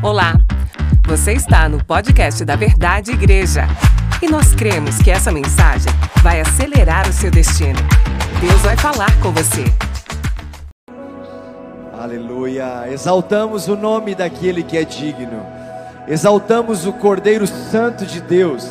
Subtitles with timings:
[0.00, 0.34] Olá,
[1.08, 3.66] você está no podcast da Verdade Igreja
[4.22, 5.92] e nós cremos que essa mensagem
[6.22, 7.80] vai acelerar o seu destino.
[8.40, 9.64] Deus vai falar com você.
[11.92, 12.84] Aleluia!
[12.88, 15.44] Exaltamos o nome daquele que é digno,
[16.06, 18.70] exaltamos o Cordeiro Santo de Deus,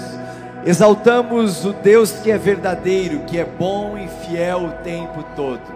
[0.66, 5.76] exaltamos o Deus que é verdadeiro, que é bom e fiel o tempo todo.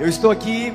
[0.00, 0.72] Eu estou aqui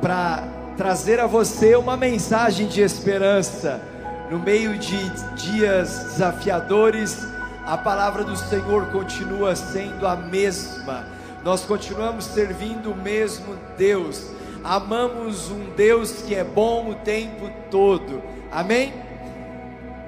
[0.00, 0.44] para
[0.80, 3.82] trazer a você uma mensagem de esperança.
[4.30, 4.96] No meio de
[5.34, 7.18] dias desafiadores,
[7.66, 11.06] a palavra do Senhor continua sendo a mesma.
[11.44, 14.28] Nós continuamos servindo o mesmo Deus.
[14.64, 18.22] Amamos um Deus que é bom o tempo todo.
[18.50, 18.94] Amém?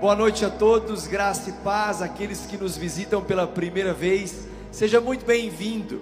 [0.00, 4.48] Boa noite a todos, graça e paz, aqueles que nos visitam pela primeira vez.
[4.70, 6.00] Seja muito bem-vindo.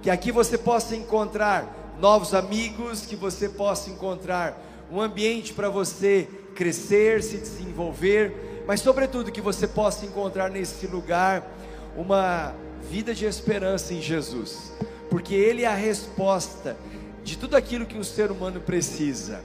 [0.00, 6.28] Que aqui você possa encontrar novos amigos, que você possa encontrar um ambiente para você
[6.54, 11.46] crescer, se desenvolver, mas sobretudo que você possa encontrar nesse lugar
[11.96, 12.54] uma
[12.90, 14.72] vida de esperança em Jesus,
[15.10, 16.76] porque Ele é a resposta
[17.24, 19.42] de tudo aquilo que um ser humano precisa.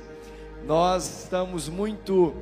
[0.66, 2.36] Nós estamos muito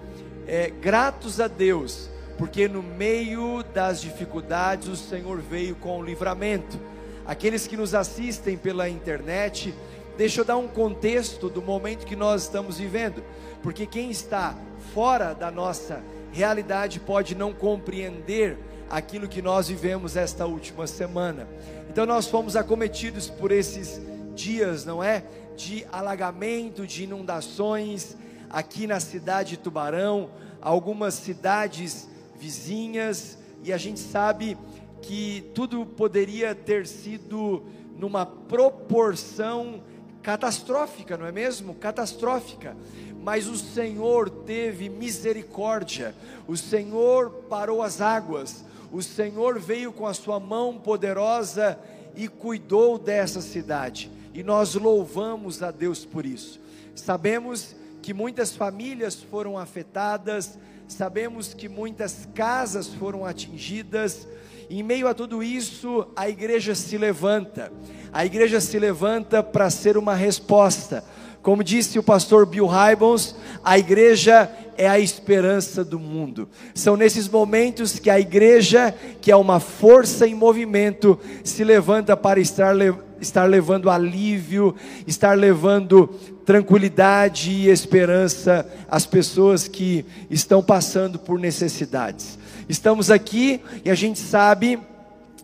[0.45, 6.78] é, gratos a Deus, porque no meio das dificuldades o Senhor veio com o livramento.
[7.25, 9.73] Aqueles que nos assistem pela internet,
[10.20, 13.23] Deixa eu dar um contexto do momento que nós estamos vivendo,
[13.64, 14.53] porque quem está
[14.94, 16.03] fora da nossa
[16.34, 18.58] realidade pode não compreender
[18.90, 21.47] aquilo que nós vivemos esta última semana.
[21.90, 24.02] Então nós fomos acometidos por esses
[24.36, 25.23] dias, não é?
[25.56, 28.17] De alagamento, de inundações
[28.50, 30.31] aqui na cidade de Tubarão,
[30.62, 34.58] algumas cidades vizinhas, e a gente sabe
[35.02, 37.64] que tudo poderia ter sido
[37.97, 39.81] numa proporção
[40.22, 41.75] catastrófica, não é mesmo?
[41.75, 42.75] Catastrófica.
[43.22, 46.16] Mas o Senhor teve misericórdia,
[46.48, 51.78] o Senhor parou as águas, o Senhor veio com a sua mão poderosa
[52.16, 54.12] e cuidou dessa cidade.
[54.34, 56.59] E nós louvamos a Deus por isso.
[56.96, 60.57] Sabemos que muitas famílias foram afetadas,
[60.88, 64.28] sabemos que muitas casas foram atingidas,
[64.69, 67.72] em meio a tudo isso, a igreja se levanta.
[68.13, 71.03] A igreja se levanta para ser uma resposta.
[71.41, 76.47] Como disse o pastor Bill Hybels, a igreja é a esperança do mundo.
[76.73, 82.40] São nesses momentos que a igreja, que é uma força em movimento, se levanta para
[82.40, 82.73] estar,
[83.19, 84.73] estar levando alívio,
[85.06, 86.07] estar levando
[86.45, 92.39] tranquilidade e esperança às pessoas que estão passando por necessidades.
[92.69, 94.79] Estamos aqui e a gente sabe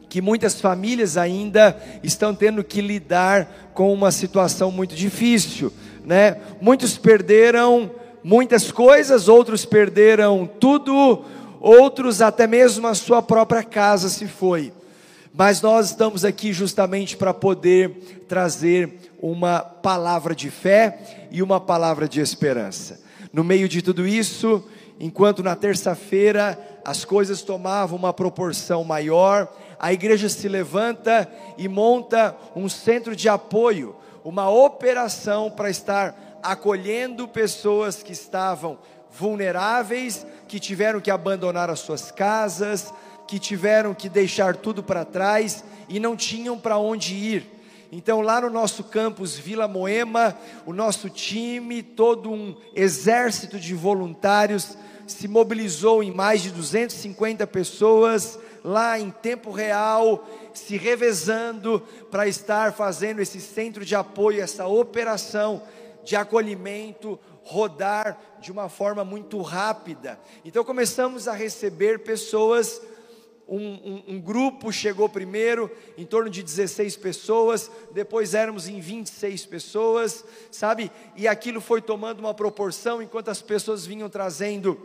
[0.07, 5.73] que muitas famílias ainda estão tendo que lidar com uma situação muito difícil,
[6.05, 6.37] né?
[6.61, 7.91] Muitos perderam
[8.25, 11.23] muitas coisas, outros perderam tudo,
[11.61, 14.73] outros até mesmo a sua própria casa se foi.
[15.31, 22.07] Mas nós estamos aqui justamente para poder trazer uma palavra de fé e uma palavra
[22.07, 22.99] de esperança.
[23.31, 24.63] No meio de tudo isso,
[24.99, 32.35] enquanto na terça-feira as coisas tomavam uma proporção maior, a igreja se levanta e monta
[32.55, 38.77] um centro de apoio, uma operação para estar acolhendo pessoas que estavam
[39.11, 42.93] vulneráveis, que tiveram que abandonar as suas casas,
[43.27, 47.51] que tiveram que deixar tudo para trás e não tinham para onde ir.
[47.91, 54.77] Então, lá no nosso campus Vila Moema, o nosso time, todo um exército de voluntários,
[55.07, 62.73] se mobilizou em mais de 250 pessoas, lá em tempo real, se revezando para estar
[62.73, 65.61] fazendo esse centro de apoio, essa operação
[66.05, 70.19] de acolhimento, rodar de uma forma muito rápida.
[70.45, 72.81] Então começamos a receber pessoas
[73.47, 79.45] um, um, um, grupo chegou primeiro, em torno de 16 pessoas, depois éramos em 26
[79.45, 80.91] pessoas, sabe?
[81.15, 84.79] E aquilo foi tomando uma proporção enquanto as pessoas vinham trazendo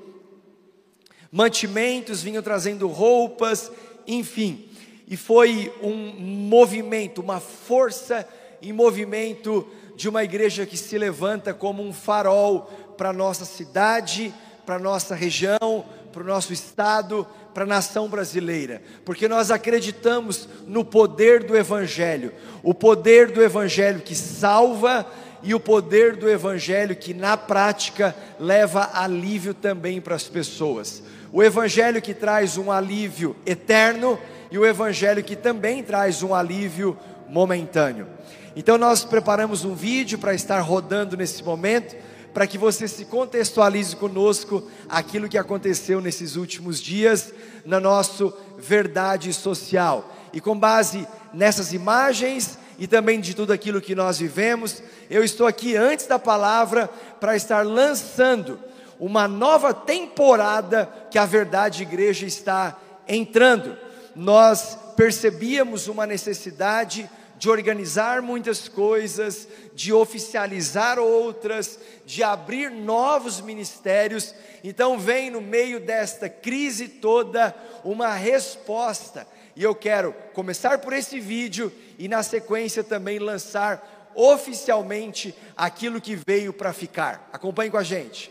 [1.33, 3.73] mantimentos, vinham trazendo roupas,
[4.07, 4.69] enfim.
[5.09, 8.29] E foi um movimento, uma força
[8.61, 9.67] em movimento
[10.01, 12.63] de uma igreja que se levanta como um farol
[12.97, 14.33] para a nossa cidade,
[14.65, 20.49] para a nossa região, para o nosso estado, para a nação brasileira, porque nós acreditamos
[20.67, 22.33] no poder do Evangelho,
[22.63, 25.07] o poder do Evangelho que salva
[25.43, 31.03] e o poder do Evangelho que na prática leva alívio também para as pessoas.
[31.31, 34.19] O Evangelho que traz um alívio eterno
[34.51, 36.97] e o Evangelho que também traz um alívio
[37.29, 38.07] momentâneo.
[38.57, 41.97] Então nós preparamos um vídeo para estar rodando nesse momento
[42.33, 47.33] para que você se contextualize conosco aquilo que aconteceu nesses últimos dias
[47.65, 50.13] na nossa verdade social.
[50.33, 55.47] E com base nessas imagens e também de tudo aquilo que nós vivemos, eu estou
[55.47, 56.89] aqui antes da palavra
[57.19, 58.59] para estar lançando
[58.99, 63.77] uma nova temporada que a verdade igreja está entrando.
[64.15, 67.09] Nós percebíamos uma necessidade
[67.41, 74.35] de organizar muitas coisas, de oficializar outras, de abrir novos ministérios.
[74.63, 79.27] Então, vem no meio desta crise toda uma resposta.
[79.57, 86.15] E eu quero começar por esse vídeo e, na sequência, também lançar oficialmente aquilo que
[86.15, 87.27] veio para ficar.
[87.33, 88.31] Acompanhe com a gente.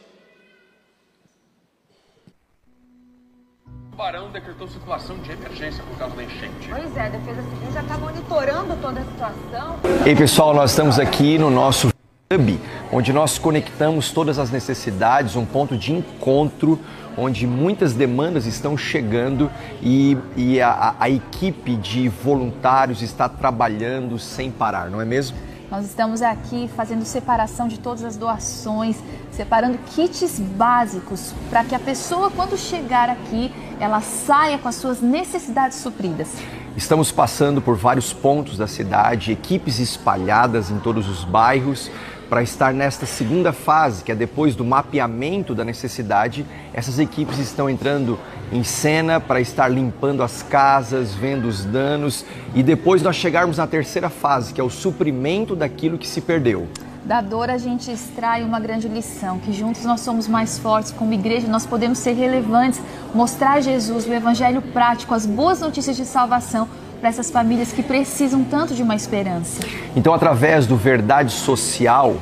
[3.99, 6.69] Tubarão decretou situação de emergência por causa da enchente.
[6.69, 9.75] Pois é, a Defesa Civil já está monitorando toda a situação.
[10.05, 11.89] Ei pessoal, nós estamos aqui no nosso
[12.31, 12.59] Hub,
[12.93, 16.79] onde nós conectamos todas as necessidades, um ponto de encontro
[17.17, 19.51] onde muitas demandas estão chegando
[19.81, 25.35] e, e a, a equipe de voluntários está trabalhando sem parar, não é mesmo?
[25.71, 28.97] Nós estamos aqui fazendo separação de todas as doações,
[29.31, 34.99] separando kits básicos para que a pessoa, quando chegar aqui, ela saia com as suas
[34.99, 36.29] necessidades supridas.
[36.75, 41.91] Estamos passando por vários pontos da cidade, equipes espalhadas em todos os bairros,
[42.29, 47.69] para estar nesta segunda fase, que é depois do mapeamento da necessidade, essas equipes estão
[47.69, 48.19] entrando
[48.51, 52.23] em cena para estar limpando as casas, vendo os danos
[52.53, 56.67] e depois nós chegarmos na terceira fase, que é o suprimento daquilo que se perdeu.
[57.03, 61.13] Da dor a gente extrai uma grande lição, que juntos nós somos mais fortes, como
[61.13, 62.79] igreja nós podemos ser relevantes,
[63.15, 66.67] mostrar Jesus, o evangelho prático, as boas notícias de salvação
[66.99, 69.61] para essas famílias que precisam tanto de uma esperança.
[69.95, 72.17] Então, através do Verdade Social,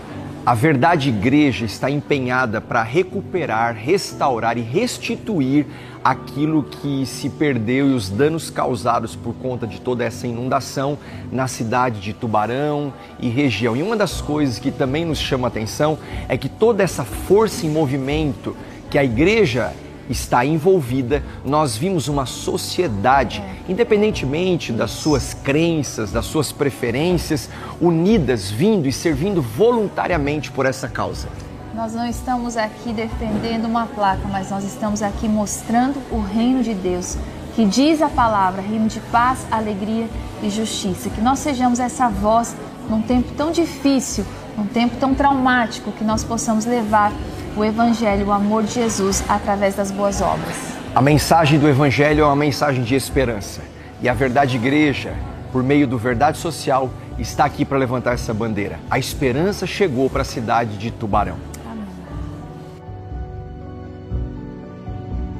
[0.46, 5.66] a Verdade Igreja está empenhada para recuperar, restaurar e restituir
[6.02, 10.98] aquilo que se perdeu e os danos causados por conta de toda essa inundação
[11.30, 13.76] na cidade de Tubarão e região.
[13.76, 15.98] E uma das coisas que também nos chama a atenção
[16.30, 18.56] é que toda essa força em movimento
[18.90, 19.74] que a igreja
[20.10, 27.50] está envolvida, nós vimos uma sociedade, independentemente das suas crenças, das suas preferências,
[27.80, 31.28] unidas, vindo e servindo voluntariamente por essa causa.
[31.74, 36.74] Nós não estamos aqui defendendo uma placa, mas nós estamos aqui mostrando o reino de
[36.74, 37.16] Deus,
[37.56, 40.08] que diz a palavra, reino de paz, alegria
[40.42, 41.10] e justiça.
[41.10, 42.56] Que nós sejamos essa voz
[42.90, 44.26] num tempo tão difícil,
[44.58, 47.12] num tempo tão traumático, que nós possamos levar
[47.58, 50.56] o Evangelho, o amor de Jesus através das boas obras.
[50.94, 53.62] A mensagem do Evangelho é uma mensagem de esperança.
[54.00, 55.16] E a Verdade Igreja,
[55.52, 58.80] por meio do Verdade Social, está aqui para levantar essa bandeira.
[58.92, 61.38] A esperança chegou para a cidade de Tubarão.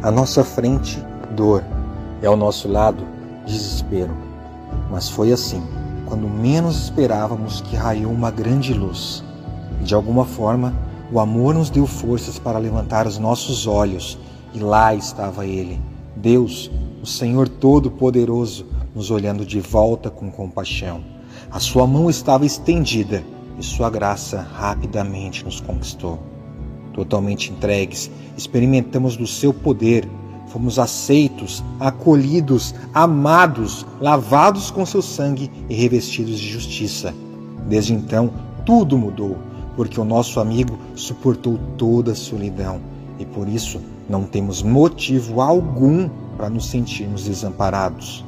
[0.02, 1.64] À nossa frente, dor,
[2.22, 3.04] e ao nosso lado,
[3.46, 4.16] desespero.
[4.90, 5.64] Mas foi assim,
[6.08, 9.24] quando menos esperávamos que raiou uma grande luz.
[9.82, 10.74] De alguma forma,
[11.12, 14.18] o amor nos deu forças para levantar os nossos olhos,
[14.54, 15.80] e lá estava Ele,
[16.16, 16.70] Deus,
[17.02, 21.02] o Senhor Todo-Poderoso, nos olhando de volta com compaixão.
[21.50, 23.24] A sua mão estava estendida
[23.58, 26.20] e sua graça rapidamente nos conquistou.
[26.94, 30.08] Totalmente entregues, experimentamos do seu poder,
[30.48, 37.14] fomos aceitos, acolhidos, amados, lavados com seu sangue e revestidos de justiça.
[37.68, 38.32] Desde então,
[38.66, 39.47] tudo mudou
[39.78, 42.82] porque o nosso amigo suportou toda a solidão
[43.20, 43.80] e por isso
[44.10, 48.26] não temos motivo algum para nos sentirmos desamparados.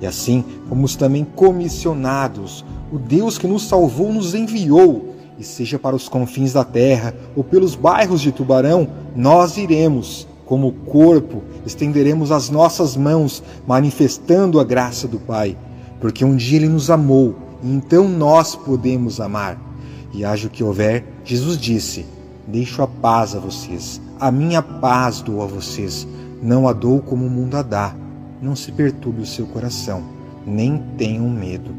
[0.00, 2.64] E assim fomos também comissionados.
[2.90, 7.44] O Deus que nos salvou nos enviou, e seja para os confins da terra ou
[7.44, 10.26] pelos bairros de Tubarão, nós iremos.
[10.46, 15.54] Como corpo, estenderemos as nossas mãos, manifestando a graça do Pai,
[16.00, 19.67] porque um dia Ele nos amou e então nós podemos amar
[20.12, 22.06] e haja o que houver, Jesus disse:
[22.46, 26.06] Deixo a paz a vocês, a minha paz dou a vocês,
[26.42, 27.94] não a dou como o mundo a dá.
[28.40, 30.02] Não se perturbe o seu coração,
[30.46, 31.74] nem tenham medo.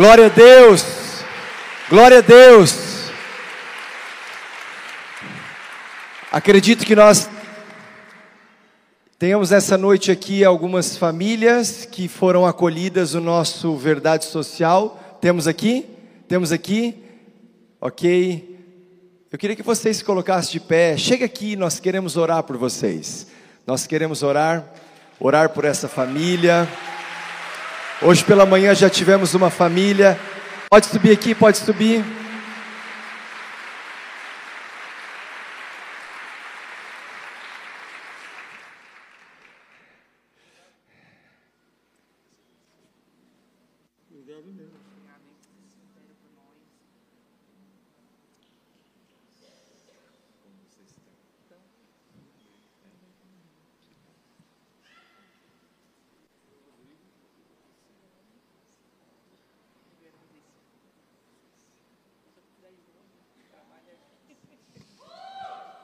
[0.00, 0.82] Glória a Deus.
[1.90, 2.74] Glória a Deus.
[6.32, 7.28] Acredito que nós
[9.18, 15.18] Tenhamos essa noite aqui algumas famílias que foram acolhidas no nosso Verdade Social.
[15.20, 15.84] Temos aqui?
[16.26, 17.04] Temos aqui?
[17.78, 18.58] Ok.
[19.30, 20.96] Eu queria que vocês se colocassem de pé.
[20.96, 23.26] Chega aqui, nós queremos orar por vocês.
[23.66, 24.64] Nós queremos orar,
[25.20, 26.66] orar por essa família.
[28.02, 30.18] Hoje pela manhã já tivemos uma família.
[30.70, 32.02] Pode subir aqui, pode subir.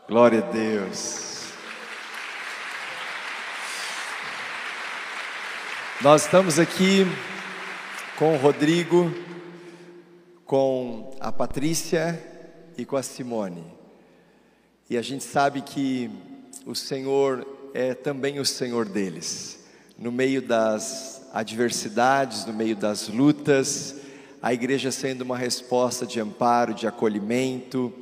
[0.09, 1.49] Glória a Deus.
[6.01, 7.05] Nós estamos aqui
[8.17, 9.13] com o Rodrigo,
[10.45, 12.23] com a Patrícia
[12.79, 13.65] e com a Simone.
[14.89, 16.09] E a gente sabe que
[16.65, 17.45] o Senhor
[17.75, 19.67] é também o Senhor deles.
[19.99, 23.97] No meio das adversidades, no meio das lutas,
[24.41, 27.93] a igreja sendo uma resposta de amparo, de acolhimento,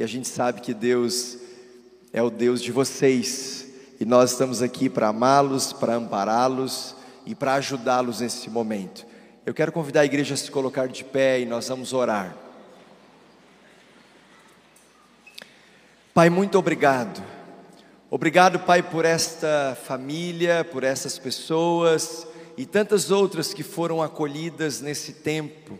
[0.00, 1.36] e a gente sabe que Deus
[2.10, 3.66] é o Deus de vocês,
[4.00, 9.04] e nós estamos aqui para amá-los, para ampará-los e para ajudá-los nesse momento.
[9.44, 12.34] Eu quero convidar a igreja a se colocar de pé e nós vamos orar.
[16.14, 17.22] Pai, muito obrigado.
[18.10, 22.26] Obrigado, Pai, por esta família, por essas pessoas
[22.56, 25.78] e tantas outras que foram acolhidas nesse tempo.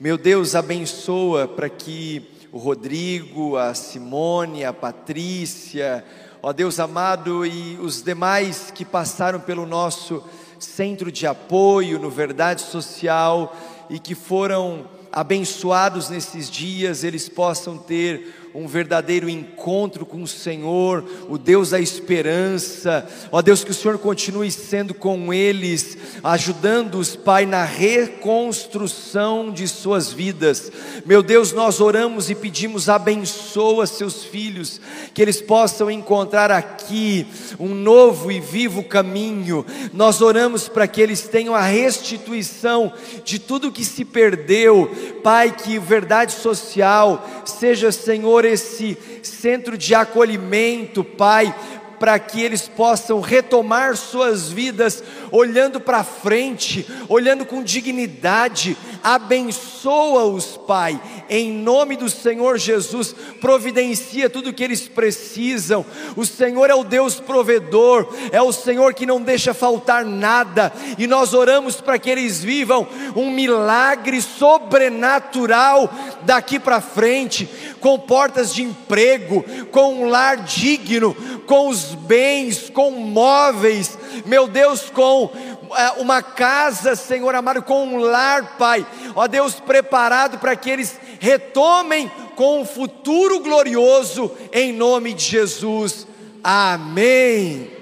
[0.00, 6.04] Meu Deus, abençoa para que o Rodrigo, a Simone, a Patrícia,
[6.42, 10.22] ó Deus amado, e os demais que passaram pelo nosso
[10.58, 13.56] centro de apoio no Verdade Social
[13.88, 21.04] e que foram abençoados nesses dias, eles possam ter um verdadeiro encontro com o Senhor,
[21.28, 23.06] o Deus da esperança.
[23.30, 30.12] Ó Deus, que o Senhor continue sendo com eles, ajudando-os, Pai, na reconstrução de suas
[30.12, 30.70] vidas.
[31.06, 34.80] Meu Deus, nós oramos e pedimos, abençoa seus filhos,
[35.14, 37.26] que eles possam encontrar aqui
[37.58, 39.64] um novo e vivo caminho.
[39.92, 42.92] Nós oramos para que eles tenham a restituição
[43.24, 44.90] de tudo que se perdeu,
[45.22, 51.54] Pai, que verdade social seja, Senhor, Senhor, esse centro de acolhimento, Pai,
[52.00, 58.74] para que eles possam retomar suas vidas olhando para frente, olhando com dignidade.
[59.04, 63.14] Abençoa-os, Pai, em nome do Senhor Jesus.
[63.38, 65.84] Providencia tudo o que eles precisam.
[66.16, 70.72] O Senhor é o Deus provedor, é o Senhor que não deixa faltar nada.
[70.96, 75.92] E nós oramos para que eles vivam um milagre sobrenatural
[76.22, 77.46] daqui para frente,
[77.78, 81.14] com portas de emprego, com um lar digno,
[81.46, 85.30] com os bens, com móveis, meu Deus, com
[85.76, 90.98] é, uma casa, Senhor amado, com um lar, Pai, ó Deus, preparado para que eles
[91.18, 96.06] retomem com um futuro glorioso, em nome de Jesus,
[96.42, 97.80] amém.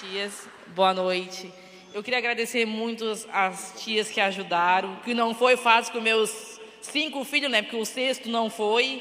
[0.00, 1.63] Tias, boa noite.
[1.94, 7.24] Eu queria agradecer muito as tias que ajudaram, que não foi fácil com meus cinco
[7.24, 7.62] filhos, né?
[7.62, 9.00] Porque o sexto não foi.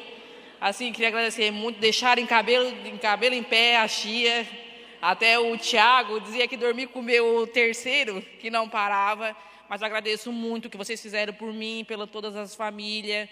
[0.62, 2.72] Assim, queria agradecer muito, deixar em cabelo,
[3.02, 4.48] cabelo em pé a tia.
[5.02, 9.36] Até o Tiago dizia que dormia com o meu terceiro, que não parava.
[9.68, 13.28] Mas agradeço muito o que vocês fizeram por mim, pela todas as famílias.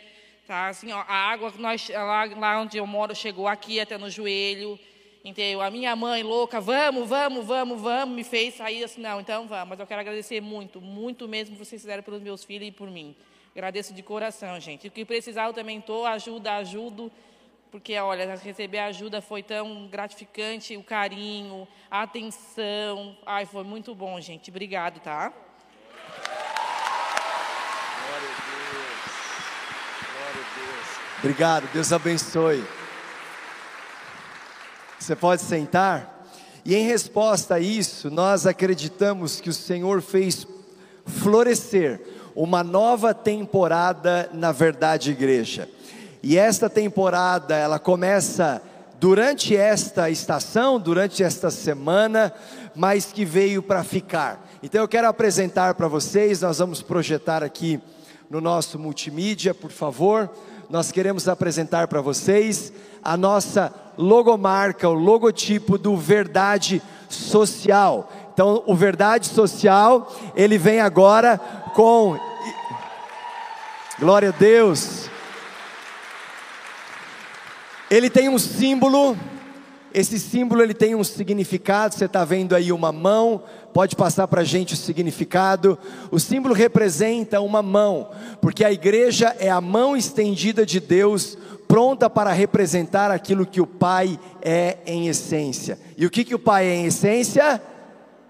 [0.48, 0.70] Tá?
[0.70, 4.80] Assim, ó, a água nós, lá, lá onde eu moro chegou aqui até no joelho.
[5.24, 5.62] Entendeu?
[5.62, 9.70] A minha mãe louca, vamos, vamos, vamos, vamos, me fez sair assim, não, então vamos.
[9.70, 12.90] Mas eu quero agradecer muito, muito mesmo que vocês fizeram pelos meus filhos e por
[12.90, 13.16] mim.
[13.54, 14.88] Agradeço de coração, gente.
[14.88, 17.12] O que precisar eu também estou, ajuda, ajudo.
[17.70, 23.16] Porque, olha, receber ajuda foi tão gratificante, o carinho, a atenção.
[23.26, 24.50] Ai, foi muito bom, gente.
[24.50, 25.32] Obrigado, tá?
[28.08, 29.02] Glória a Deus.
[30.12, 31.20] Glória a Deus.
[31.20, 32.81] Obrigado, Deus abençoe.
[35.02, 36.28] Você pode sentar?
[36.64, 40.46] E em resposta a isso, nós acreditamos que o Senhor fez
[41.08, 42.00] florescer
[42.36, 45.68] uma nova temporada na Verdade Igreja.
[46.22, 48.62] E esta temporada, ela começa
[49.00, 52.32] durante esta estação, durante esta semana,
[52.76, 54.48] mas que veio para ficar.
[54.62, 57.82] Então eu quero apresentar para vocês, nós vamos projetar aqui
[58.30, 60.30] no nosso multimídia, por favor.
[60.72, 62.72] Nós queremos apresentar para vocês
[63.04, 68.10] a nossa logomarca, o logotipo do Verdade Social.
[68.34, 71.38] Então, o Verdade Social, ele vem agora
[71.76, 72.18] com
[74.00, 75.10] Glória a Deus.
[77.90, 79.18] Ele tem um símbolo,
[79.94, 81.96] esse símbolo ele tem um significado.
[81.96, 83.44] Você está vendo aí uma mão,
[83.74, 85.78] pode passar para a gente o significado.
[86.10, 88.10] O símbolo representa uma mão,
[88.42, 93.68] porque a igreja é a mão estendida de Deus, pronta para representar aquilo que o
[93.68, 95.80] Pai é em essência.
[95.98, 97.62] E o que, que o Pai é em essência?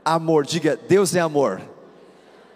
[0.04, 0.46] Amor.
[0.46, 1.62] Diga, Deus é amor.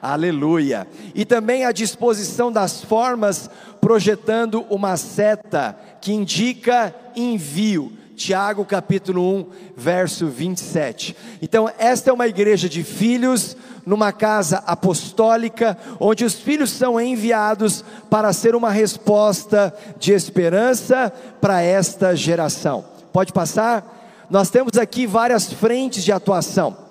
[0.01, 0.87] Aleluia.
[1.15, 3.49] E também a disposição das formas
[3.81, 7.91] projetando uma seta que indica envio.
[8.15, 9.45] Tiago capítulo 1,
[9.75, 11.15] verso 27.
[11.41, 17.83] Então, esta é uma igreja de filhos, numa casa apostólica, onde os filhos são enviados
[18.09, 22.85] para ser uma resposta de esperança para esta geração.
[23.13, 24.25] Pode passar?
[24.29, 26.84] Nós temos aqui várias frentes de atuação.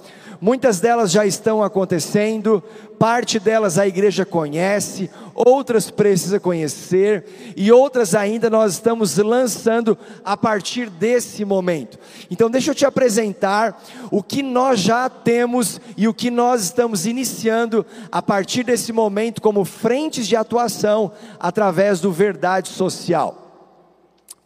[0.44, 2.62] Muitas delas já estão acontecendo,
[2.98, 10.36] parte delas a igreja conhece, outras precisa conhecer e outras ainda nós estamos lançando a
[10.36, 11.98] partir desse momento.
[12.30, 17.06] Então, deixa eu te apresentar o que nós já temos e o que nós estamos
[17.06, 21.10] iniciando a partir desse momento como frentes de atuação
[21.40, 23.40] através do Verdade Social.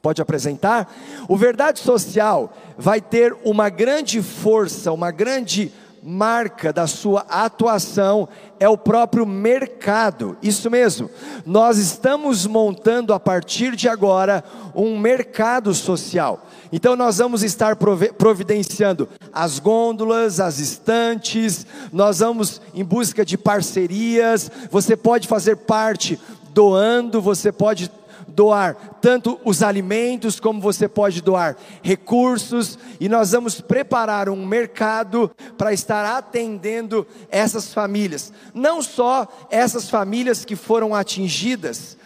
[0.00, 0.94] Pode apresentar?
[1.28, 8.28] O Verdade Social vai ter uma grande força, uma grande marca da sua atuação
[8.58, 10.36] é o próprio mercado.
[10.42, 11.10] Isso mesmo.
[11.44, 16.46] Nós estamos montando a partir de agora um mercado social.
[16.72, 24.50] Então nós vamos estar providenciando as gôndolas, as estantes, nós vamos em busca de parcerias.
[24.70, 26.18] Você pode fazer parte
[26.52, 27.90] doando, você pode
[28.38, 35.28] doar tanto os alimentos, como você pode doar recursos, e nós vamos preparar um mercado
[35.56, 38.32] para estar atendendo essas famílias.
[38.54, 41.98] Não só essas famílias que foram atingidas,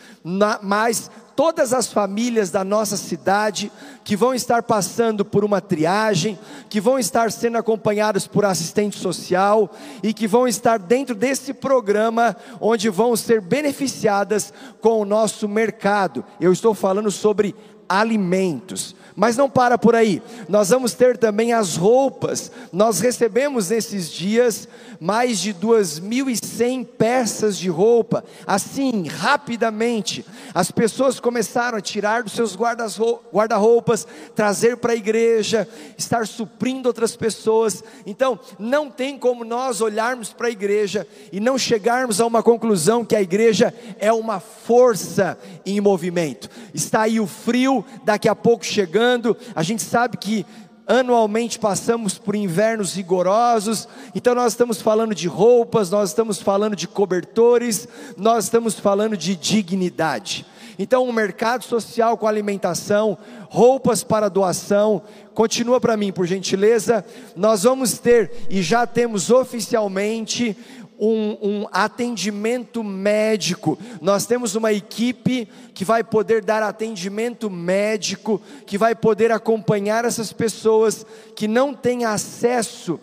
[0.62, 1.10] mas
[1.42, 3.72] todas as famílias da nossa cidade
[4.04, 6.38] que vão estar passando por uma triagem,
[6.70, 9.68] que vão estar sendo acompanhadas por assistente social
[10.04, 16.24] e que vão estar dentro desse programa onde vão ser beneficiadas com o nosso mercado.
[16.40, 17.56] Eu estou falando sobre
[17.88, 18.94] alimentos.
[19.14, 22.50] Mas não para por aí, nós vamos ter também as roupas.
[22.72, 30.24] Nós recebemos nesses dias mais de 2.100 peças de roupa, assim, rapidamente.
[30.54, 37.16] As pessoas começaram a tirar dos seus guarda-roupas, trazer para a igreja, estar suprindo outras
[37.16, 37.82] pessoas.
[38.06, 43.04] Então, não tem como nós olharmos para a igreja e não chegarmos a uma conclusão
[43.04, 46.48] que a igreja é uma força em movimento.
[46.72, 49.01] Está aí o frio, daqui a pouco chegando,
[49.54, 50.46] a gente sabe que
[50.86, 56.88] anualmente passamos por invernos rigorosos, então nós estamos falando de roupas, nós estamos falando de
[56.88, 60.44] cobertores, nós estamos falando de dignidade.
[60.78, 63.16] Então, um mercado social com alimentação,
[63.48, 65.02] roupas para doação,
[65.34, 67.04] continua para mim, por gentileza.
[67.36, 70.56] Nós vamos ter e já temos oficialmente
[70.98, 73.78] um, um, atendimento médico.
[74.00, 80.32] Nós temos uma equipe que vai poder dar atendimento médico, que vai poder acompanhar essas
[80.32, 83.00] pessoas que não têm acesso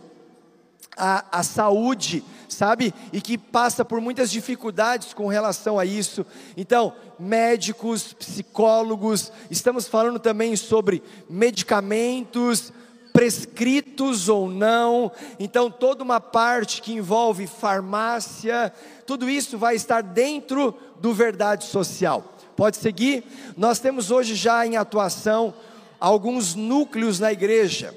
[0.96, 2.94] à, à saúde, sabe?
[3.14, 6.26] E que passa por muitas dificuldades com relação a isso.
[6.58, 12.72] Então, médicos, psicólogos, estamos falando também sobre medicamentos,
[13.20, 18.72] prescritos ou não, então toda uma parte que envolve farmácia,
[19.06, 22.38] tudo isso vai estar dentro do verdade social.
[22.56, 23.26] Pode seguir?
[23.58, 25.54] Nós temos hoje já em atuação
[26.00, 27.94] alguns núcleos na igreja.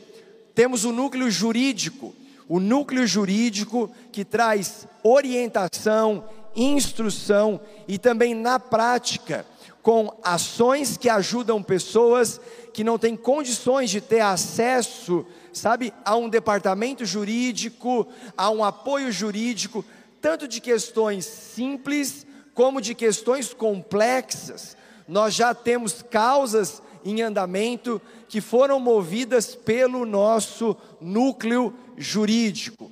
[0.57, 2.13] Temos o núcleo jurídico,
[2.49, 6.25] o núcleo jurídico que traz orientação,
[6.57, 9.47] instrução e também na prática
[9.83, 12.41] com ações que ajudam pessoas
[12.73, 19.11] que não têm condições de ter acesso, sabe, a um departamento jurídico, a um apoio
[19.11, 19.85] jurídico,
[20.21, 24.77] tanto de questões simples como de questões complexas.
[25.09, 32.91] Nós já temos causas em andamento que foram movidas pelo nosso núcleo jurídico.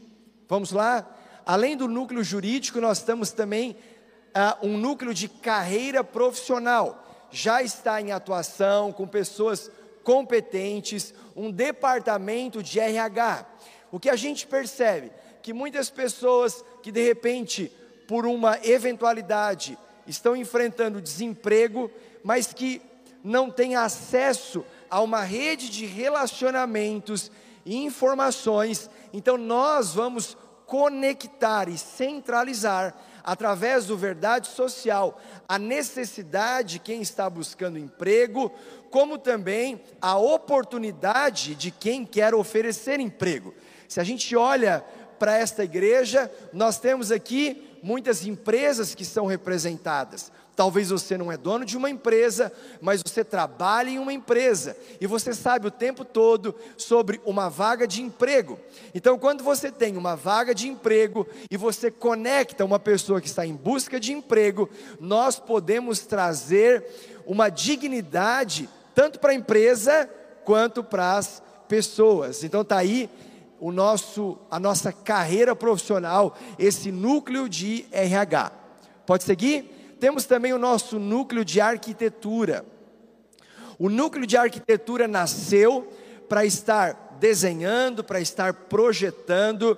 [0.49, 1.09] Vamos lá?
[1.47, 3.77] Além do núcleo jurídico, nós temos também
[4.35, 9.71] uh, um núcleo de carreira profissional já está em atuação com pessoas
[10.03, 13.47] competentes, um departamento de RH.
[13.93, 15.13] O que a gente percebe?
[15.43, 17.73] Que muitas pessoas que de repente,
[18.09, 21.91] por uma eventualidade, estão enfrentando desemprego,
[22.25, 22.83] mas que
[23.23, 27.31] não têm acesso a uma rede de relacionamentos
[27.65, 28.91] e informações.
[29.13, 37.29] Então nós vamos conectar e centralizar através do verdade social a necessidade de quem está
[37.29, 38.53] buscando emprego,
[38.91, 43.55] como também a oportunidade de quem quer oferecer emprego.
[43.89, 44.85] Se a gente olha
[45.19, 50.33] para esta igreja, nós temos aqui muitas empresas que são representadas.
[50.61, 55.07] Talvez você não é dono de uma empresa, mas você trabalha em uma empresa e
[55.07, 58.61] você sabe o tempo todo sobre uma vaga de emprego.
[58.95, 63.47] Então, quando você tem uma vaga de emprego e você conecta uma pessoa que está
[63.47, 64.69] em busca de emprego,
[65.01, 66.85] nós podemos trazer
[67.25, 70.11] uma dignidade tanto para a empresa
[70.45, 72.45] quanto para as pessoas.
[72.45, 73.09] Então, está aí
[73.59, 78.53] o nosso, a nossa carreira profissional, esse núcleo de RH.
[79.07, 79.80] Pode seguir?
[80.01, 82.65] Temos também o nosso núcleo de arquitetura.
[83.79, 85.93] O núcleo de arquitetura nasceu
[86.29, 89.77] para estar desenhando, para estar projetando,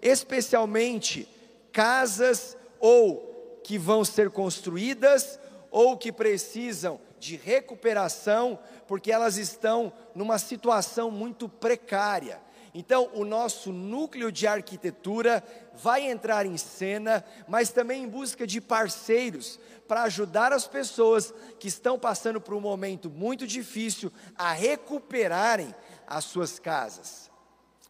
[0.00, 1.28] especialmente
[1.72, 5.38] casas ou que vão ser construídas
[5.70, 12.40] ou que precisam de recuperação, porque elas estão numa situação muito precária.
[12.78, 18.60] Então, o nosso núcleo de arquitetura vai entrar em cena, mas também em busca de
[18.60, 19.58] parceiros
[19.88, 25.74] para ajudar as pessoas que estão passando por um momento muito difícil a recuperarem
[26.06, 27.30] as suas casas.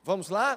[0.04, 0.56] Vamos lá?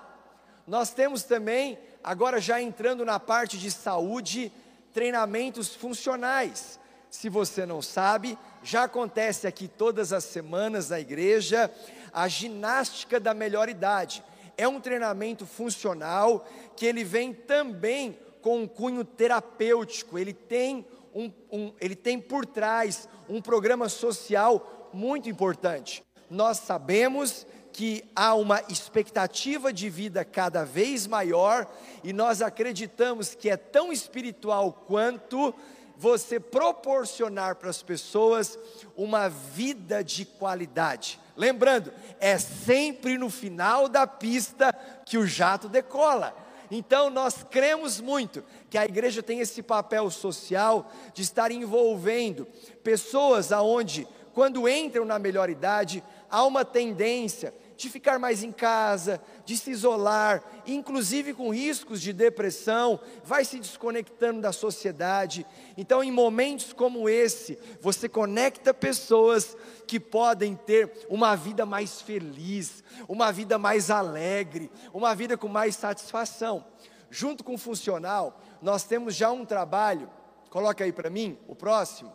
[0.68, 4.52] Nós temos também, agora já entrando na parte de saúde,
[4.94, 6.80] treinamentos funcionais.
[7.10, 11.72] Se você não sabe, já acontece aqui todas as semanas na igreja
[12.14, 14.24] a ginástica da melhor idade.
[14.58, 16.46] É um treinamento funcional
[16.76, 22.46] que ele vem também com um cunho terapêutico, ele tem, um, um, ele tem por
[22.46, 26.04] trás um programa social muito importante.
[26.30, 31.68] Nós sabemos que há uma expectativa de vida cada vez maior
[32.04, 35.54] e nós acreditamos que é tão espiritual quanto
[35.96, 38.58] você proporcionar para as pessoas
[38.96, 41.20] uma vida de qualidade.
[41.40, 44.74] Lembrando, é sempre no final da pista
[45.06, 46.36] que o jato decola.
[46.70, 52.46] Então nós cremos muito que a igreja tem esse papel social de estar envolvendo
[52.84, 59.22] pessoas aonde quando entram na melhor idade há uma tendência de ficar mais em casa,
[59.46, 65.48] de se isolar, inclusive com riscos de depressão, vai se desconectando da sociedade.
[65.78, 69.56] Então, em momentos como esse, você conecta pessoas
[69.88, 75.78] que podem ter uma vida mais feliz, uma vida mais alegre, uma vida com mais
[75.78, 76.66] satisfação.
[77.10, 80.10] Junto com o funcional, nós temos já um trabalho,
[80.50, 82.12] coloca aí para mim, o próximo.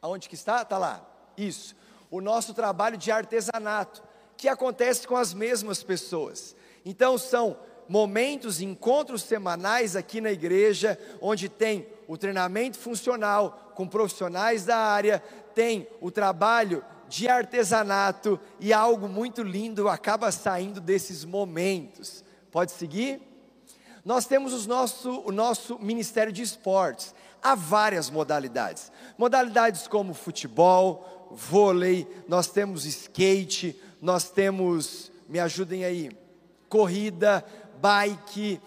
[0.00, 0.62] Aonde que está?
[0.62, 1.06] Está lá.
[1.36, 1.76] Isso
[2.16, 4.02] o nosso trabalho de artesanato,
[4.36, 6.56] que acontece com as mesmas pessoas.
[6.84, 14.64] Então são momentos, encontros semanais aqui na igreja, onde tem o treinamento funcional com profissionais
[14.64, 15.22] da área,
[15.54, 22.24] tem o trabalho de artesanato e algo muito lindo acaba saindo desses momentos.
[22.50, 23.20] Pode seguir?
[24.04, 27.14] Nós temos nosso, o nosso Ministério de Esportes.
[27.42, 28.90] Há várias modalidades.
[29.16, 36.10] Modalidades como futebol, vôlei, nós temos skate, nós temos, me ajudem aí,
[36.68, 37.44] corrida,
[37.80, 38.60] bike,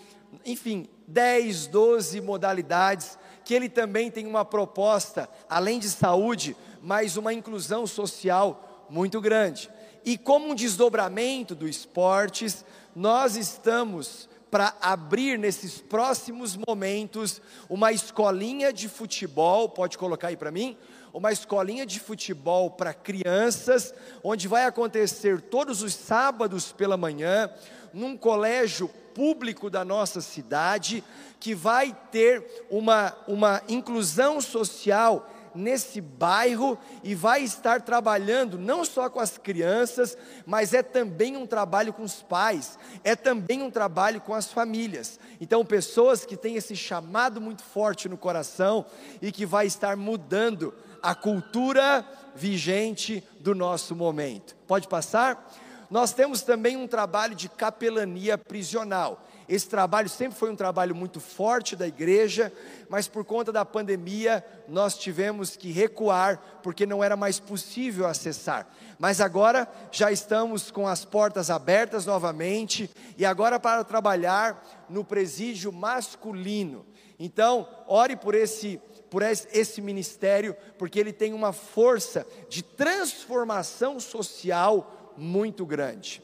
[0.45, 7.33] enfim, 10, 12 modalidades, que ele também tem uma proposta, além de saúde, mas uma
[7.33, 9.69] inclusão social muito grande.
[10.05, 12.63] E como um desdobramento do esportes,
[12.95, 20.51] nós estamos para abrir nesses próximos momentos uma escolinha de futebol, pode colocar aí para
[20.51, 20.75] mim?
[21.13, 23.93] Uma escolinha de futebol para crianças,
[24.23, 27.49] onde vai acontecer todos os sábados pela manhã,
[27.93, 31.03] num colégio público da nossa cidade,
[31.39, 39.09] que vai ter uma, uma inclusão social nesse bairro e vai estar trabalhando não só
[39.09, 44.21] com as crianças, mas é também um trabalho com os pais, é também um trabalho
[44.21, 45.19] com as famílias.
[45.41, 48.85] Então, pessoas que têm esse chamado muito forte no coração
[49.21, 54.55] e que vai estar mudando a cultura vigente do nosso momento.
[54.67, 55.51] Pode passar?
[55.89, 59.25] Nós temos também um trabalho de capelania prisional.
[59.47, 62.53] Esse trabalho sempre foi um trabalho muito forte da igreja,
[62.87, 68.67] mas por conta da pandemia nós tivemos que recuar porque não era mais possível acessar.
[68.99, 75.71] Mas agora já estamos com as portas abertas novamente e agora para trabalhar no presídio
[75.71, 76.85] masculino.
[77.17, 85.13] Então, ore por esse por esse ministério, porque ele tem uma força de transformação social
[85.17, 86.21] muito grande.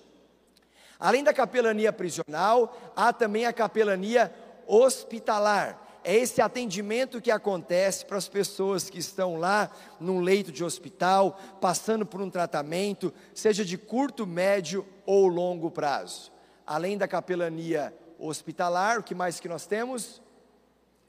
[0.99, 4.33] Além da capelania prisional, há também a capelania
[4.65, 5.81] hospitalar.
[6.03, 11.39] É esse atendimento que acontece para as pessoas que estão lá num leito de hospital,
[11.59, 16.31] passando por um tratamento, seja de curto, médio ou longo prazo.
[16.65, 20.21] Além da capelania hospitalar, o que mais que nós temos?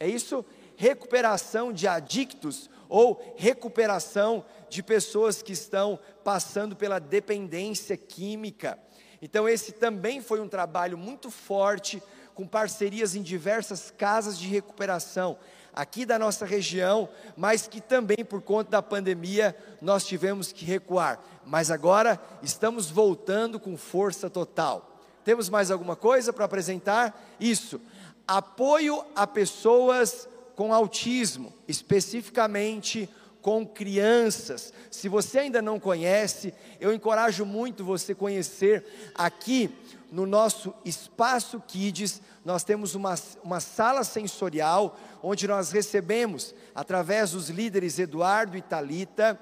[0.01, 0.45] É isso?
[0.77, 8.79] Recuperação de adictos ou recuperação de pessoas que estão passando pela dependência química.
[9.21, 12.03] Então, esse também foi um trabalho muito forte,
[12.35, 15.39] com parcerias em diversas casas de recuperação
[15.77, 21.21] aqui da nossa região, mas que também por conta da pandemia nós tivemos que recuar.
[21.45, 24.99] Mas agora estamos voltando com força total.
[25.23, 27.37] Temos mais alguma coisa para apresentar?
[27.39, 27.81] Isso.
[28.27, 33.09] Apoio a pessoas com autismo, especificamente
[33.43, 34.73] com crianças.
[34.91, 39.71] Se você ainda não conhece, eu encorajo muito você conhecer aqui
[40.11, 43.15] no nosso Espaço Kids, nós temos uma,
[43.45, 49.39] uma sala sensorial onde nós recebemos, através dos líderes Eduardo e Talita,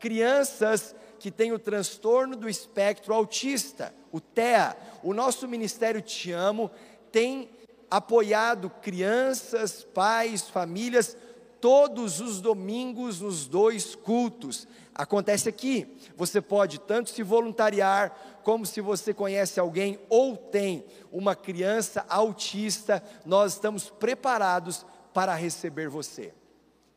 [0.00, 4.76] crianças que têm o transtorno do espectro autista, o TEA.
[5.02, 6.70] O nosso Ministério Te Amo
[7.10, 7.48] tem
[7.90, 11.16] apoiado crianças, pais, famílias
[11.60, 14.68] todos os domingos nos dois cultos.
[14.94, 15.96] Acontece aqui.
[16.16, 23.02] Você pode tanto se voluntariar, como se você conhece alguém ou tem uma criança autista,
[23.24, 26.32] nós estamos preparados para receber você.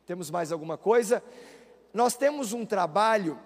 [0.06, 1.22] Temos mais alguma coisa?
[1.92, 3.38] Nós temos um trabalho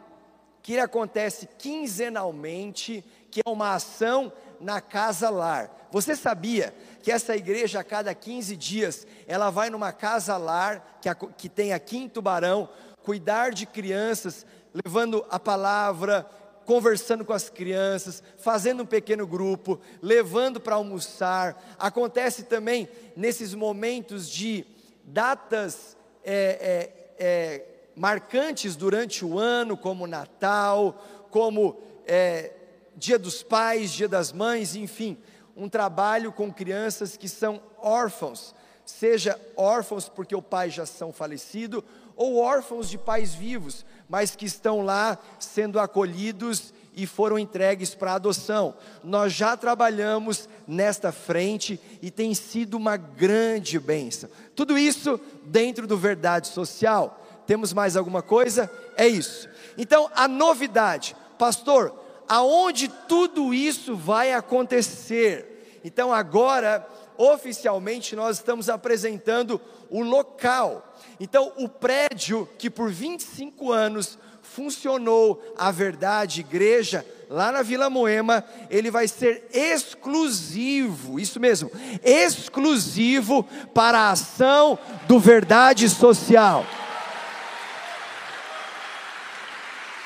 [0.63, 5.89] que acontece quinzenalmente, que é uma ação na casa lar.
[5.91, 11.09] Você sabia que essa igreja a cada 15 dias, ela vai numa casa lar que,
[11.11, 12.67] a, que tem aqui em Tubarão,
[13.03, 16.27] cuidar de crianças, levando a palavra,
[16.65, 21.77] conversando com as crianças, fazendo um pequeno grupo, levando para almoçar.
[21.79, 24.65] Acontece também nesses momentos de
[25.05, 26.89] datas é,
[27.19, 27.65] é, é,
[27.95, 32.55] marcantes durante o ano, como Natal, como é,
[32.97, 35.19] Dia dos Pais, Dia das Mães, enfim,
[35.57, 41.85] um trabalho com crianças que são órfãos, seja órfãos porque o pai já são falecido,
[42.17, 48.15] ou órfãos de pais vivos, mas que estão lá sendo acolhidos e foram entregues para
[48.15, 48.75] adoção.
[49.03, 54.31] Nós já trabalhamos nesta frente e tem sido uma grande bênção.
[54.55, 57.21] Tudo isso dentro do Verdade Social.
[57.47, 58.71] Temos mais alguma coisa?
[58.97, 59.49] É isso.
[59.77, 65.81] Então, a novidade, pastor, aonde tudo isso vai acontecer.
[65.85, 69.61] Então agora, oficialmente, nós estamos apresentando
[69.91, 70.97] o local.
[71.21, 78.45] Então, o prédio que por 25 anos funcionou a Verdade Igreja, lá na Vila Moema,
[78.71, 81.71] ele vai ser exclusivo, isso mesmo,
[82.03, 83.43] exclusivo
[83.75, 86.65] para a ação do Verdade Social.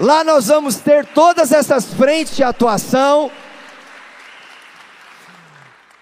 [0.00, 3.32] Lá nós vamos ter todas essas frentes de atuação.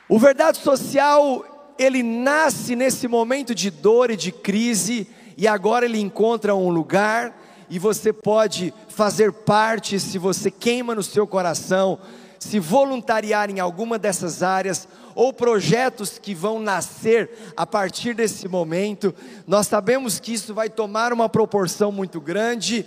[0.07, 5.99] O verdade social, ele nasce nesse momento de dor e de crise, e agora ele
[5.99, 7.35] encontra um lugar,
[7.71, 11.99] e você pode fazer parte, se você queima no seu coração,
[12.39, 19.15] se voluntariar em alguma dessas áreas, ou projetos que vão nascer a partir desse momento.
[19.47, 22.85] Nós sabemos que isso vai tomar uma proporção muito grande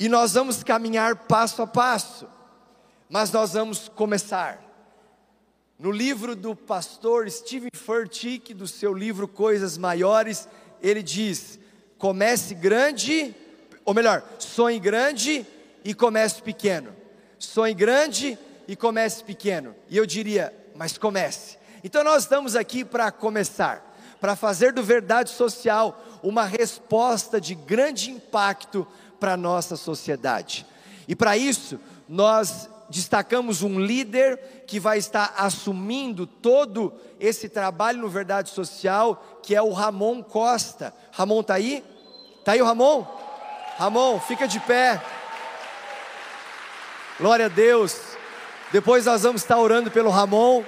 [0.00, 2.26] e nós vamos caminhar passo a passo,
[3.06, 4.58] mas nós vamos começar.
[5.78, 10.48] No livro do pastor Stephen Furtick, do seu livro Coisas Maiores,
[10.80, 11.60] ele diz:
[11.98, 13.34] comece grande,
[13.84, 15.46] ou melhor, sonhe grande
[15.84, 16.96] e comece pequeno.
[17.38, 19.76] Sonhe grande e comece pequeno.
[19.86, 21.58] E eu diria, mas comece.
[21.84, 28.10] Então nós estamos aqui para começar, para fazer do verdade social uma resposta de grande
[28.10, 28.86] impacto
[29.20, 30.66] para a nossa sociedade.
[31.06, 31.78] E para isso,
[32.08, 39.54] nós destacamos um líder que vai estar assumindo todo esse trabalho no Verdade Social, que
[39.54, 40.92] é o Ramon Costa.
[41.12, 41.84] Ramon está aí?
[42.40, 43.06] Está aí o Ramon?
[43.78, 45.00] Ramon, fica de pé.
[47.18, 47.96] Glória a Deus.
[48.72, 50.64] Depois nós vamos estar orando pelo Ramon.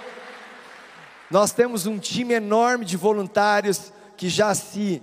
[1.30, 5.02] Nós temos um time enorme de voluntários que já se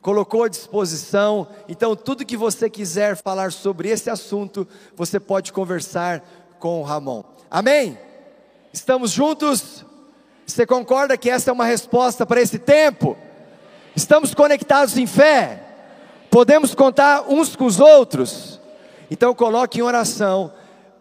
[0.00, 1.46] colocou à disposição.
[1.68, 6.22] Então, tudo que você quiser falar sobre esse assunto, você pode conversar
[6.58, 7.22] com o Ramon.
[7.50, 7.98] Amém?
[8.72, 9.84] Estamos juntos?
[10.46, 13.16] Você concorda que essa é uma resposta para esse tempo?
[13.94, 15.62] Estamos conectados em fé?
[16.30, 18.60] Podemos contar uns com os outros?
[19.10, 20.52] Então coloque em oração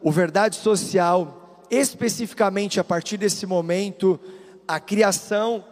[0.01, 4.19] o verdade social, especificamente a partir desse momento,
[4.67, 5.63] a criação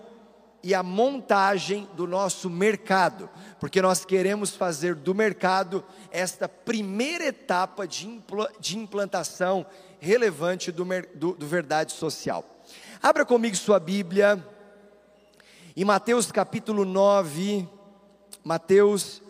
[0.66, 7.88] e a montagem do nosso mercado, porque nós queremos fazer do mercado esta primeira etapa
[7.88, 9.64] de, impl de implantação
[10.00, 12.44] relevante do, do, do verdade social.
[13.00, 14.44] Abra comigo sua Bíblia,
[15.78, 17.70] em Mateus capítulo 9,
[18.44, 19.22] Mateus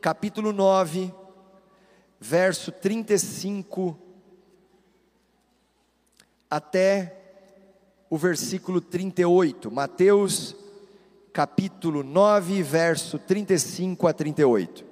[0.00, 1.12] capítulo 9,
[2.20, 3.98] verso 35
[6.48, 7.20] até
[8.08, 9.72] o versículo 38.
[9.72, 10.54] Mateus
[11.34, 14.84] capítulo 9, verso 35 a 38.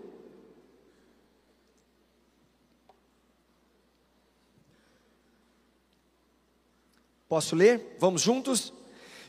[7.29, 7.97] Posso ler?
[8.01, 8.73] Vamos juntos?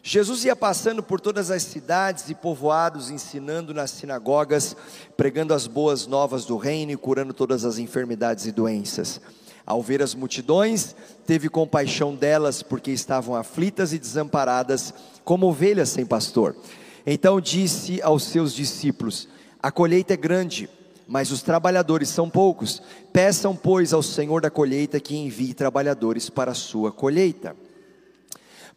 [0.02, 4.76] Jesus ia passando por todas as cidades e povoados, ensinando nas sinagogas,
[5.16, 9.22] pregando as boas novas do reino e curando todas as enfermidades e doenças.
[9.68, 10.96] Ao ver as multidões,
[11.28, 14.92] teve compaixão delas, porque estavam aflitas e desamparadas,
[15.24, 16.56] como ovelhas sem pastor.
[17.06, 19.28] Então disse aos seus discípulos:
[19.62, 20.70] A colheita é grande,
[21.08, 22.82] mas os trabalhadores são poucos.
[23.12, 27.56] Peçam, pois, ao Senhor da colheita que envie trabalhadores para a sua colheita.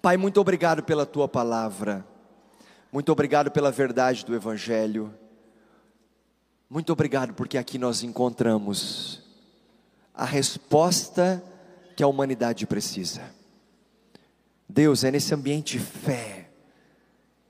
[0.02, 2.06] Pai, muito obrigado pela tua palavra,
[2.92, 5.12] muito obrigado pela verdade do Evangelho,
[6.68, 9.22] muito obrigado porque aqui nós encontramos
[10.14, 11.42] a resposta
[11.96, 13.22] que a humanidade precisa.
[14.68, 16.45] Deus, é nesse ambiente de fé,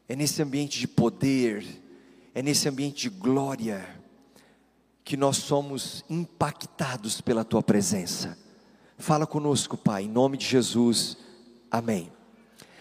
[0.08, 1.64] é nesse ambiente de poder,
[2.34, 3.84] é nesse ambiente de glória,
[5.04, 8.36] que nós somos impactados pela tua presença.
[8.98, 11.16] Fala conosco, Pai, em nome de Jesus,
[11.70, 12.10] amém.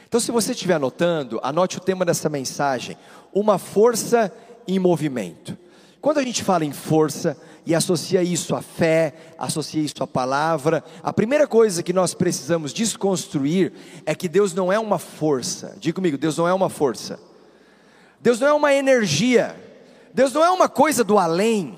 [0.07, 2.97] Então, se você estiver anotando, anote o tema dessa mensagem:
[3.33, 4.33] uma força
[4.67, 5.57] em movimento.
[6.05, 10.83] Quando a gente fala em força e associa isso à fé, associa isso à palavra,
[11.01, 13.73] a primeira coisa que nós precisamos desconstruir
[14.05, 15.75] é que Deus não é uma força.
[15.79, 17.19] Diga comigo, Deus não é uma força.
[18.21, 19.55] Deus não é uma energia.
[20.13, 21.75] Deus não é uma coisa do além.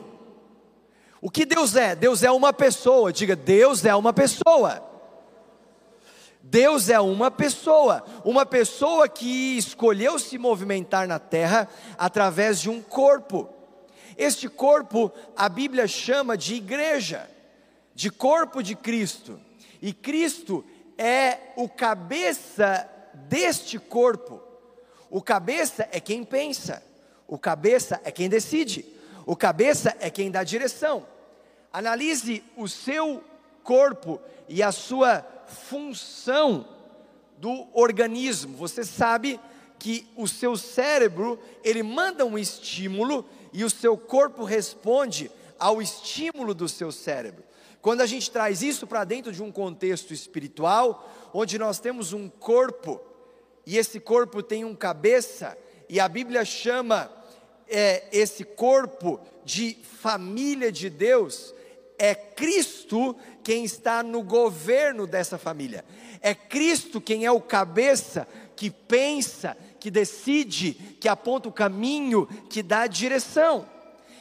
[1.22, 1.96] O que Deus é?
[1.96, 3.14] Deus é uma pessoa.
[3.14, 4.84] Diga, Deus é uma pessoa.
[6.44, 12.82] Deus é uma pessoa, uma pessoa que escolheu se movimentar na terra através de um
[12.82, 13.56] corpo.
[14.18, 17.30] Este corpo a Bíblia chama de igreja,
[17.94, 19.40] de corpo de Cristo.
[19.82, 20.66] E Cristo
[20.98, 24.42] é o cabeça deste corpo.
[25.10, 26.84] O cabeça é quem pensa,
[27.28, 28.86] o cabeça é quem decide,
[29.26, 31.06] o cabeça é quem dá direção.
[31.72, 33.24] Analise o seu
[33.64, 36.68] corpo e a sua função
[37.38, 38.58] do organismo.
[38.58, 39.40] Você sabe
[39.80, 43.26] que o seu cérebro, ele manda um estímulo
[43.58, 47.44] e o seu corpo responde ao estímulo do seu cérebro.
[47.82, 52.30] Quando a gente traz isso para dentro de um contexto espiritual, onde nós temos um
[52.30, 53.02] corpo,
[53.66, 55.58] e esse corpo tem um cabeça,
[55.90, 57.12] e a Bíblia chama
[57.68, 61.52] é, esse corpo de família de Deus,
[61.98, 65.84] é Cristo quem está no governo dessa família.
[66.22, 72.62] É Cristo quem é o cabeça que pensa, que decide, que aponta o caminho, que
[72.62, 73.66] dá a direção.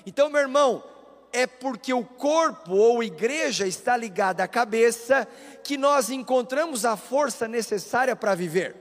[0.06, 0.84] Então, meu irmão,
[1.32, 5.26] é porque o corpo ou igreja está ligada à cabeça
[5.64, 8.76] que nós encontramos a força necessária para viver,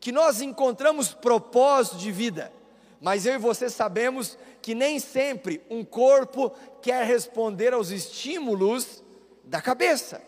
[0.00, 2.50] que nós encontramos propósito de vida.
[2.98, 9.04] Mas eu e você sabemos que nem sempre um corpo quer responder aos estímulos
[9.44, 10.22] da cabeça.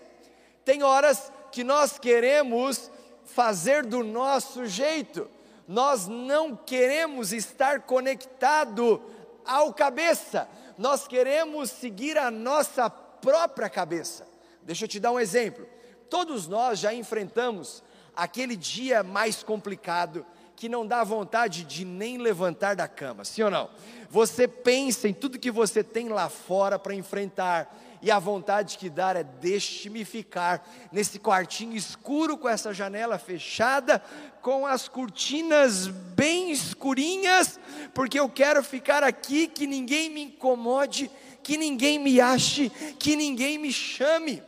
[0.66, 2.90] Tem horas que nós queremos
[3.24, 5.30] fazer do nosso jeito,
[5.66, 9.02] nós não queremos estar conectado
[9.44, 10.48] ao cabeça,
[10.78, 14.26] nós queremos seguir a nossa própria cabeça.
[14.62, 15.66] Deixa eu te dar um exemplo.
[16.08, 17.82] Todos nós já enfrentamos
[18.14, 20.24] aquele dia mais complicado
[20.56, 23.70] que não dá vontade de nem levantar da cama, sim ou não?
[24.10, 28.90] Você pensa em tudo que você tem lá fora para enfrentar, e a vontade que
[28.90, 34.02] dá é deixe-me ficar nesse quartinho escuro com essa janela fechada,
[34.40, 37.60] com as cortinas bem escurinhas,
[37.94, 41.08] porque eu quero ficar aqui que ninguém me incomode,
[41.44, 44.42] que ninguém me ache, que ninguém me chame.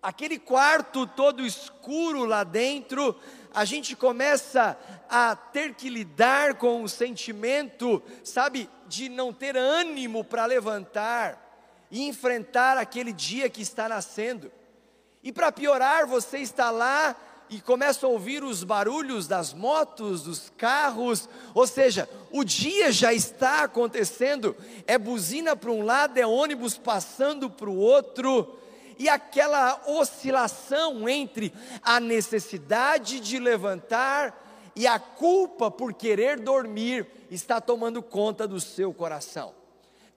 [0.00, 3.14] Aquele quarto todo escuro lá dentro,
[3.52, 4.78] a gente começa
[5.08, 11.48] a ter que lidar com o sentimento, sabe, de não ter ânimo para levantar
[11.90, 14.52] e enfrentar aquele dia que está nascendo.
[15.22, 17.16] E para piorar, você está lá
[17.50, 23.12] e começa a ouvir os barulhos das motos, dos carros, ou seja, o dia já
[23.12, 28.59] está acontecendo, é buzina para um lado, é ônibus passando para o outro,
[29.00, 37.62] e aquela oscilação entre a necessidade de levantar e a culpa por querer dormir está
[37.62, 39.54] tomando conta do seu coração.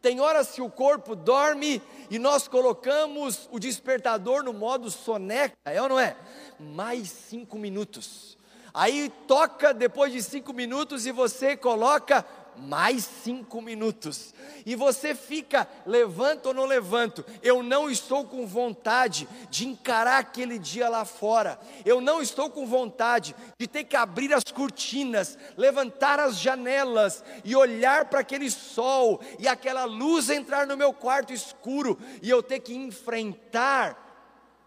[0.02, 5.82] Tem horas que o corpo dorme e nós colocamos o despertador no modo soneca, é
[5.82, 6.18] ou não é?
[6.60, 8.38] Mais cinco minutos.
[8.74, 12.26] Aí toca depois de cinco minutos e você coloca
[12.58, 14.34] mais cinco minutos.
[14.66, 20.58] E você fica, levanto ou não levanto, eu não estou com vontade de encarar aquele
[20.58, 26.20] dia lá fora, eu não estou com vontade de ter que abrir as cortinas, levantar
[26.20, 32.00] as janelas e olhar para aquele sol e aquela luz entrar no meu quarto escuro
[32.22, 34.00] e eu ter que enfrentar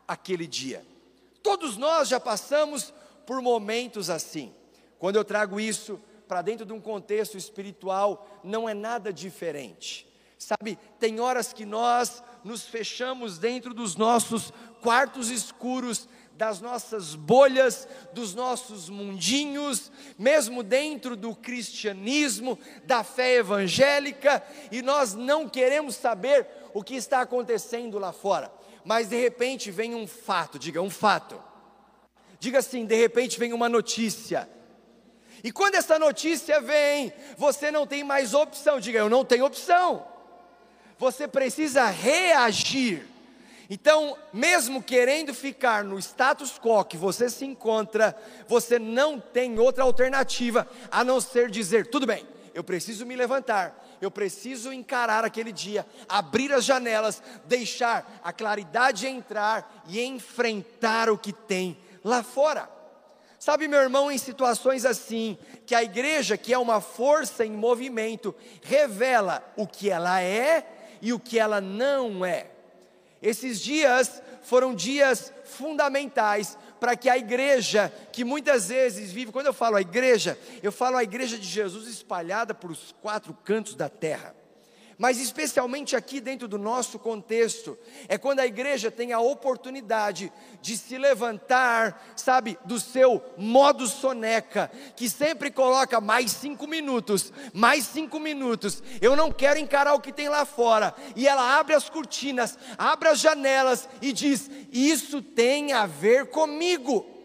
[0.06, 0.84] aquele dia.
[1.42, 2.92] Todos nós já passamos
[3.24, 4.52] por momentos assim.
[4.98, 10.06] Quando eu trago isso, para dentro de um contexto espiritual não é nada diferente.
[10.38, 14.52] Sabe, tem horas que nós nos fechamos dentro dos nossos
[14.82, 24.42] quartos escuros, das nossas bolhas, dos nossos mundinhos, mesmo dentro do cristianismo, da fé evangélica,
[24.70, 28.52] e nós não queremos saber o que está acontecendo lá fora.
[28.84, 31.42] Mas de repente vem um fato, diga um fato.
[32.38, 34.46] Diga assim, de repente vem uma notícia
[35.42, 38.80] e quando essa notícia vem, você não tem mais opção.
[38.80, 40.06] Diga, eu não tenho opção.
[40.98, 43.06] Você precisa reagir.
[43.68, 48.16] Então, mesmo querendo ficar no status quo que você se encontra,
[48.46, 53.76] você não tem outra alternativa a não ser dizer: tudo bem, eu preciso me levantar,
[54.00, 61.18] eu preciso encarar aquele dia, abrir as janelas, deixar a claridade entrar e enfrentar o
[61.18, 62.75] que tem lá fora.
[63.38, 68.34] Sabe, meu irmão, em situações assim, que a igreja, que é uma força em movimento,
[68.62, 70.66] revela o que ela é
[71.02, 72.46] e o que ela não é.
[73.20, 79.54] Esses dias foram dias fundamentais para que a igreja, que muitas vezes vive, quando eu
[79.54, 83.88] falo a igreja, eu falo a igreja de Jesus espalhada por os quatro cantos da
[83.88, 84.34] terra
[84.98, 87.78] mas especialmente aqui dentro do nosso contexto,
[88.08, 90.32] é quando a igreja tem a oportunidade
[90.62, 97.84] de se levantar, sabe, do seu modo soneca, que sempre coloca mais cinco minutos, mais
[97.84, 101.90] cinco minutos, eu não quero encarar o que tem lá fora, e ela abre as
[101.90, 107.15] cortinas, abre as janelas e diz: Isso tem a ver comigo.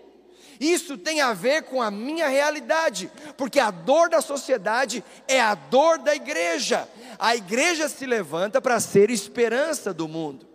[0.62, 5.56] Isso tem a ver com a minha realidade, porque a dor da sociedade é a
[5.56, 6.88] dor da igreja.
[7.18, 10.48] A igreja se levanta para ser esperança do mundo.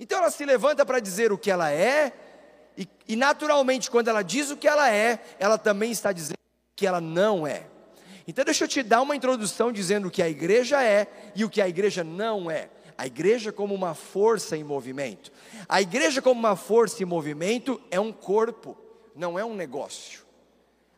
[0.00, 2.12] Então ela se levanta para dizer o que ela é,
[2.76, 6.74] e, e naturalmente, quando ela diz o que ela é, ela também está dizendo o
[6.74, 7.68] que ela não é.
[8.26, 11.48] Então deixa eu te dar uma introdução dizendo o que a igreja é e o
[11.48, 12.68] que a igreja não é.
[12.98, 15.30] A igreja como uma força em movimento.
[15.68, 18.76] A igreja como uma força em movimento é um corpo
[19.16, 20.24] não é um negócio.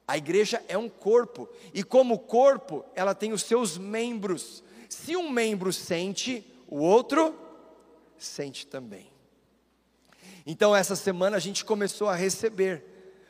[0.07, 4.65] A igreja é um corpo, e como corpo, ela tem os seus membros.
[4.89, 7.35] Se um membro sente, o outro
[8.17, 9.11] sente também.
[10.47, 12.83] Então, essa semana a gente começou a receber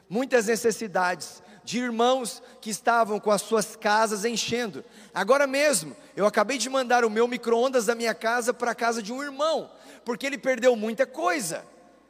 [0.09, 4.84] muitas necessidades de irmãos que estavam com as suas casas enchendo.
[5.12, 9.03] Agora mesmo, eu acabei de mandar o meu micro-ondas da minha casa para a casa
[9.03, 9.70] de um irmão,
[10.05, 11.66] porque ele perdeu muita coisa.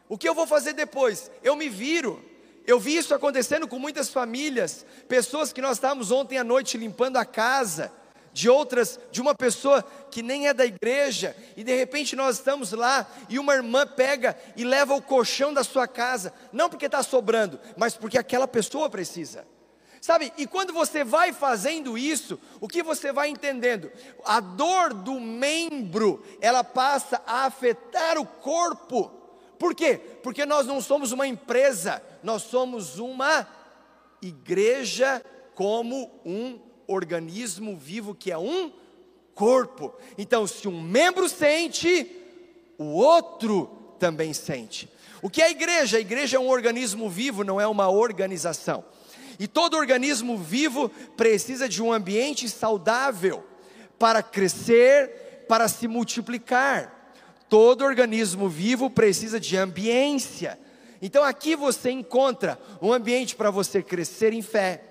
[0.09, 1.31] O que eu vou fazer depois?
[1.43, 2.23] Eu me viro.
[2.69, 7.17] Eu vi isso acontecendo com muitas famílias, pessoas que nós estávamos ontem à noite limpando
[7.17, 7.91] a casa,
[8.31, 12.73] de outras, de uma pessoa que nem é da igreja, e de repente nós estamos
[12.73, 17.03] lá e uma irmã pega e leva o colchão da sua casa, não porque está
[17.03, 19.47] sobrando, mas porque aquela pessoa precisa.
[19.99, 23.91] Sabe, e quando você vai fazendo isso, o que você vai entendendo?
[24.27, 29.18] A dor do membro, ela passa a afetar o corpo.
[29.59, 30.01] Por quê?
[30.23, 33.47] Porque nós não somos uma empresa, nós somos uma
[34.23, 38.73] igreja como um organismo vivo que é um
[39.35, 39.95] corpo.
[40.17, 42.11] Então, se um membro sente,
[42.79, 44.89] o outro também sente.
[45.21, 45.97] O que é a igreja?
[45.97, 48.85] A igreja é um organismo vivo, não é uma organização.
[49.39, 53.45] E todo organismo vivo precisa de um ambiente saudável
[53.99, 56.98] para crescer, para se multiplicar.
[57.49, 60.59] Todo organismo vivo precisa de ambiência.
[61.01, 64.83] Então aqui você encontra um ambiente para você crescer em fé,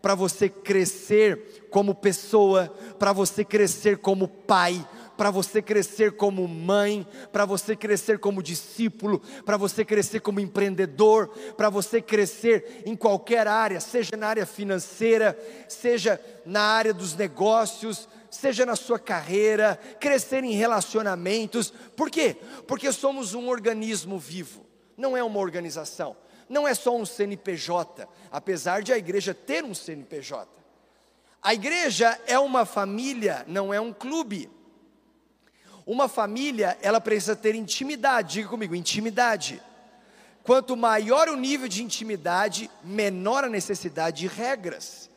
[0.00, 4.86] para você crescer como pessoa, para você crescer como pai,
[5.16, 11.28] para você crescer como mãe, para você crescer como discípulo, para você crescer como empreendedor,
[11.56, 15.36] para você crescer em qualquer área, seja na área financeira,
[15.68, 21.72] seja na área dos negócios, seja na sua carreira, crescer em relacionamentos.
[21.96, 22.36] Por quê?
[22.66, 24.64] Porque somos um organismo vivo,
[24.96, 26.16] não é uma organização,
[26.48, 30.48] não é só um CNPJ, apesar de a igreja ter um CNPJ.
[31.42, 34.50] A igreja é uma família, não é um clube.
[35.86, 39.62] Uma família, ela precisa ter intimidade, diga comigo, intimidade.
[40.42, 45.08] Quanto maior o nível de intimidade, menor a necessidade de regras.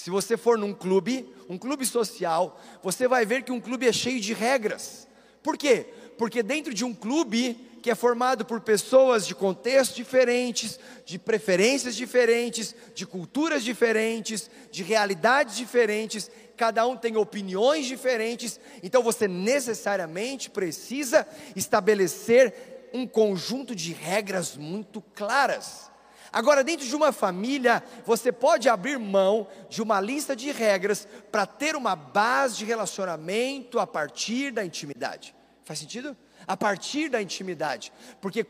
[0.00, 3.92] Se você for num clube, um clube social, você vai ver que um clube é
[3.92, 5.06] cheio de regras.
[5.42, 5.88] Por quê?
[6.16, 11.94] Porque dentro de um clube que é formado por pessoas de contextos diferentes, de preferências
[11.94, 20.48] diferentes, de culturas diferentes, de realidades diferentes, cada um tem opiniões diferentes, então você necessariamente
[20.48, 25.89] precisa estabelecer um conjunto de regras muito claras.
[26.32, 31.46] Agora, dentro de uma família, você pode abrir mão de uma lista de regras para
[31.46, 35.34] ter uma base de relacionamento a partir da intimidade.
[35.64, 36.16] Faz sentido?
[36.46, 38.44] a partir da intimidade, porque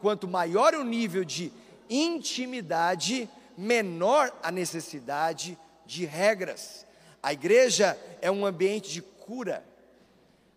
[0.00, 1.52] quanto maior o nível de
[1.90, 6.86] intimidade, menor a necessidade de regras.
[7.20, 9.64] A igreja é um ambiente de cura,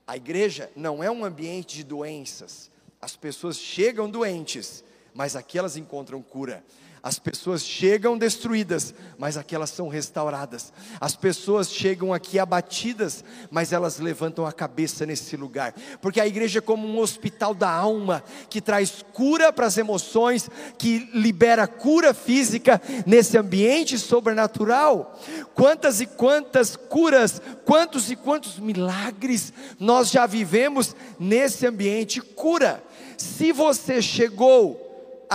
[0.06, 2.70] a igreja não é um ambiente de doenças.
[3.02, 4.84] As pessoas chegam doentes,
[5.16, 6.62] mas aqui elas encontram cura.
[7.06, 10.74] As pessoas chegam destruídas, mas aqui elas são restauradas.
[11.00, 15.76] As pessoas chegam aqui abatidas, mas elas levantam a cabeça nesse lugar.
[16.02, 20.50] Porque a igreja é como um hospital da alma, que traz cura para as emoções,
[20.80, 25.16] que libera cura física nesse ambiente sobrenatural.
[25.54, 32.84] Quantas e quantas curas, quantos e quantos milagres nós já vivemos nesse ambiente cura.
[33.16, 34.85] Se você chegou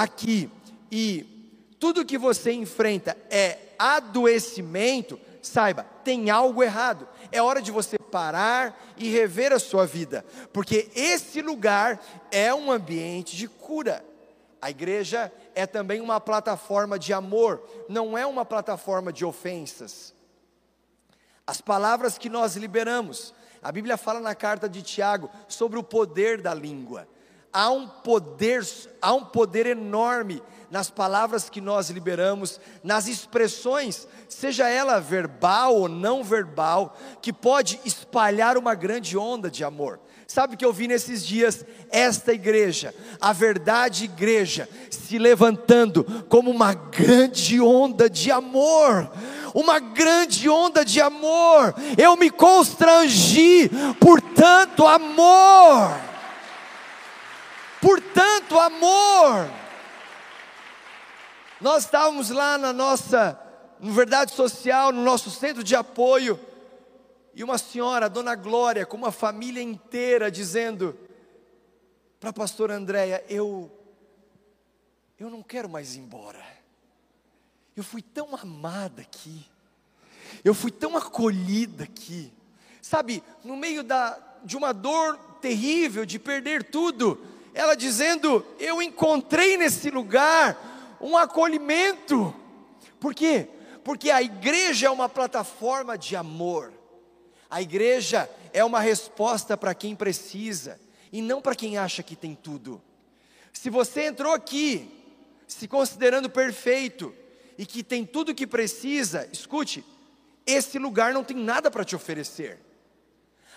[0.02, 0.50] aqui
[0.90, 1.26] e
[1.78, 7.08] tudo que você enfrenta é adoecimento, saiba, tem algo errado.
[7.32, 12.70] É hora de você parar e rever a sua vida, porque esse lugar é um
[12.70, 14.04] ambiente de cura.
[14.60, 20.12] A igreja é também uma plataforma de amor, não é uma plataforma de ofensas.
[21.46, 23.32] As palavras que nós liberamos,
[23.62, 27.08] a Bíblia fala na carta de Tiago sobre o poder da língua.
[27.52, 28.66] Há um poder,
[29.02, 35.88] há um poder enorme nas palavras que nós liberamos, nas expressões, seja ela verbal ou
[35.88, 39.98] não verbal, que pode espalhar uma grande onda de amor.
[40.28, 41.64] Sabe o que eu vi nesses dias?
[41.90, 49.10] Esta igreja, a verdade igreja, se levantando como uma grande onda de amor
[49.52, 51.74] uma grande onda de amor.
[51.98, 56.09] Eu me constrangi por tanto amor.
[57.80, 59.50] Por tanto amor.
[61.60, 63.38] Nós estávamos lá na nossa,
[63.78, 66.38] no Verdade Social, no nosso centro de apoio,
[67.34, 70.98] e uma senhora, a dona Glória, com uma família inteira, dizendo
[72.18, 73.70] para a pastora Andréia: eu,
[75.18, 76.42] eu não quero mais ir embora.
[77.76, 79.46] Eu fui tão amada aqui,
[80.44, 82.32] eu fui tão acolhida aqui,
[82.82, 87.18] sabe, no meio da, de uma dor terrível de perder tudo,
[87.54, 92.34] ela dizendo: Eu encontrei nesse lugar um acolhimento.
[92.98, 93.48] Por quê?
[93.82, 96.72] Porque a igreja é uma plataforma de amor.
[97.48, 100.80] A igreja é uma resposta para quem precisa
[101.12, 102.80] e não para quem acha que tem tudo.
[103.52, 104.88] Se você entrou aqui
[105.48, 107.12] se considerando perfeito
[107.58, 109.84] e que tem tudo o que precisa, escute,
[110.46, 112.58] esse lugar não tem nada para te oferecer.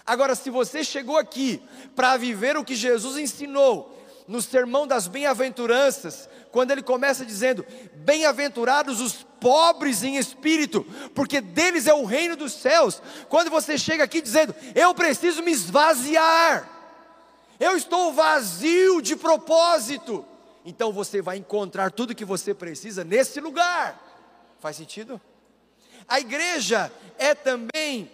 [0.06, 1.62] Agora, se você chegou aqui
[1.96, 3.98] para viver o que Jesus ensinou
[4.28, 10.86] no sermão das bem-aventuranças, quando ele começa dizendo: Bem-aventurados os pobres em espírito,
[11.16, 13.02] porque deles é o reino dos céus.
[13.30, 16.70] Quando você chega aqui dizendo: Eu preciso me esvaziar,
[17.60, 20.26] eu estou vazio de propósito,
[20.66, 24.02] então você vai encontrar tudo que você precisa nesse lugar.
[24.60, 25.20] Faz sentido?
[26.08, 28.12] A igreja é também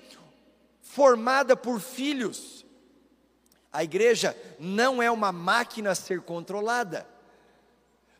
[0.89, 2.65] formada por filhos.
[3.71, 7.07] A igreja não é uma máquina a ser controlada.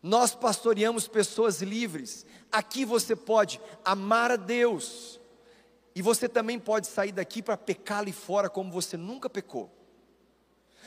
[0.04, 2.28] Nós pastoreamos pessoas livres.
[2.52, 5.20] Aqui você pode amar a Deus.
[5.96, 9.76] E você também pode sair daqui para pecar ali fora como você nunca pecou.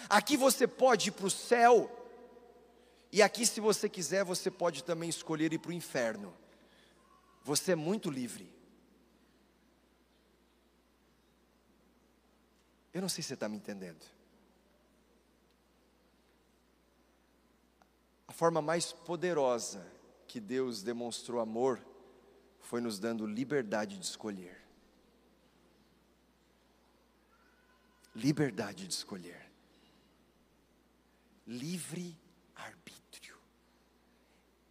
[0.09, 1.91] Aqui você pode ir para o céu.
[3.11, 6.33] E aqui, se você quiser, você pode também escolher ir para o inferno.
[7.43, 8.62] Você é muito livre.
[12.93, 14.05] Eu não sei se você está me entendendo.
[18.29, 19.87] A forma mais poderosa
[20.27, 21.85] que Deus demonstrou amor
[22.61, 24.63] foi nos dando liberdade de escolher.
[28.15, 29.51] Liberdade de escolher.
[31.47, 32.19] Livre
[32.55, 33.37] arbítrio.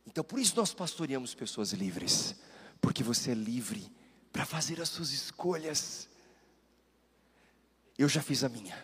[0.06, 2.36] Então, por isso nós pastoreamos pessoas livres,
[2.80, 3.92] porque você é livre
[4.32, 6.10] para fazer as suas escolhas.
[8.02, 8.76] Eu já fiz a minha.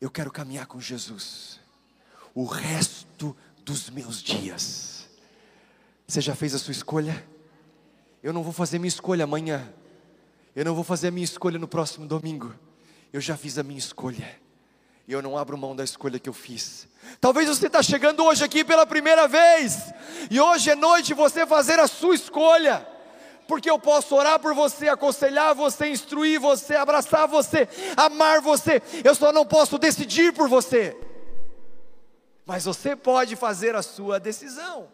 [0.00, 1.60] Eu quero caminhar com Jesus
[2.34, 5.08] o resto dos meus dias.
[6.08, 7.24] Você já fez a sua escolha?
[8.20, 9.72] Eu não vou fazer minha escolha amanhã.
[10.56, 12.52] Eu não vou fazer a minha escolha no próximo domingo.
[13.12, 14.36] Eu já fiz a minha escolha.
[15.06, 16.88] E eu não abro mão da escolha que eu fiz.
[17.20, 19.92] Talvez você está chegando hoje aqui pela primeira vez.
[20.28, 22.91] E hoje é noite você fazer a sua escolha
[23.52, 29.14] porque eu posso orar por você, aconselhar você, instruir você, abraçar você, amar você, eu
[29.14, 30.96] só não posso decidir por você,
[32.46, 34.88] mas você pode fazer a sua decisão.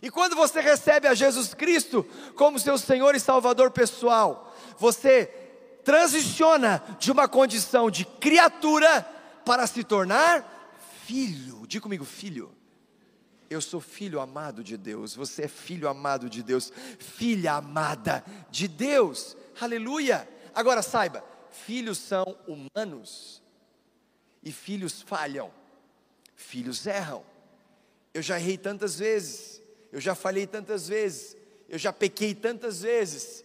[0.00, 2.06] E quando você recebe a Jesus Cristo
[2.36, 5.26] como seu Senhor e Salvador pessoal, você
[5.84, 9.02] transiciona de uma condição de criatura
[9.44, 11.66] para se tornar filho.
[11.66, 12.54] Diga comigo, filho.
[13.50, 18.68] Eu sou filho amado de Deus, você é filho amado de Deus, filha amada de
[18.68, 20.28] Deus, aleluia.
[20.54, 23.42] Agora saiba, filhos são humanos
[24.40, 25.50] e filhos falham,
[26.36, 27.24] filhos erram.
[28.14, 31.36] Eu já errei tantas vezes, eu já falhei tantas vezes,
[31.68, 33.44] eu já pequei tantas vezes,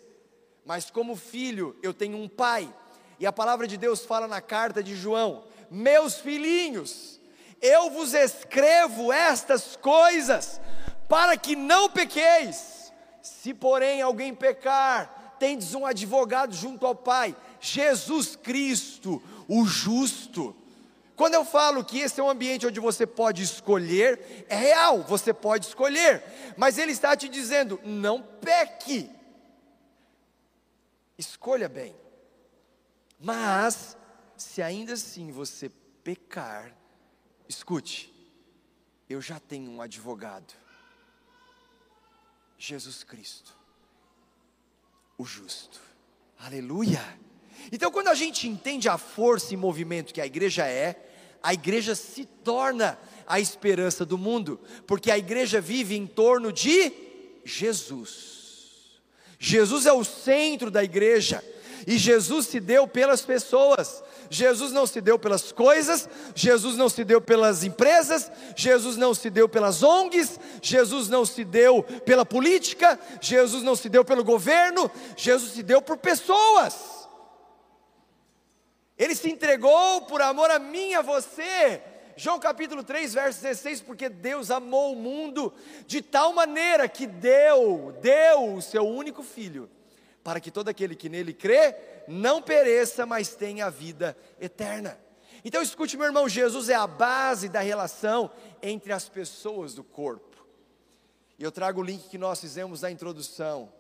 [0.64, 2.72] mas como filho eu tenho um pai,
[3.20, 7.20] e a palavra de Deus fala na carta de João: meus filhinhos,
[7.62, 10.60] eu vos escrevo estas coisas
[11.08, 12.92] para que não pequeis.
[13.22, 20.56] Se porém alguém pecar, tendes um advogado junto ao Pai, Jesus Cristo, o justo.
[21.16, 25.34] Quando eu falo que esse é um ambiente onde você pode escolher, é real, você
[25.34, 26.24] pode escolher,
[26.58, 29.10] mas Ele está te dizendo: não peque,
[31.18, 31.96] escolha bem.
[33.20, 33.98] Mas,
[34.36, 35.70] se ainda assim você
[36.04, 36.76] pecar,
[37.48, 38.14] Escute,
[39.10, 40.54] eu já tenho um advogado,
[42.58, 43.54] Jesus Cristo,
[45.18, 45.80] o justo,
[46.40, 47.02] aleluia.
[47.72, 51.06] Então, quando a gente entende a força e movimento que a igreja é,
[51.42, 56.92] a igreja se torna a esperança do mundo, porque a igreja vive em torno de
[57.44, 59.00] Jesus.
[59.38, 61.44] Jesus é o centro da igreja,
[61.86, 64.04] e Jesus se deu pelas pessoas.
[64.30, 69.30] Jesus não se deu pelas coisas, Jesus não se deu pelas empresas, Jesus não se
[69.30, 74.90] deu pelas ONGs, Jesus não se deu pela política, Jesus não se deu pelo governo,
[75.16, 77.08] Jesus se deu por pessoas.
[78.98, 81.82] Ele se entregou por amor a mim e a você.
[82.18, 85.54] João capítulo 3, verso 16, porque Deus amou o mundo
[85.86, 89.70] de tal maneira que deu, deu o seu único filho
[90.26, 91.76] para que todo aquele que nele crê
[92.08, 95.00] não pereça, mas tenha a vida eterna.
[95.44, 98.32] Então escute, meu irmão, Jesus é a base da relação
[98.62, 100.46] entre as pessoas do corpo.
[101.38, 103.72] E eu trago o link que nós fizemos na introdução.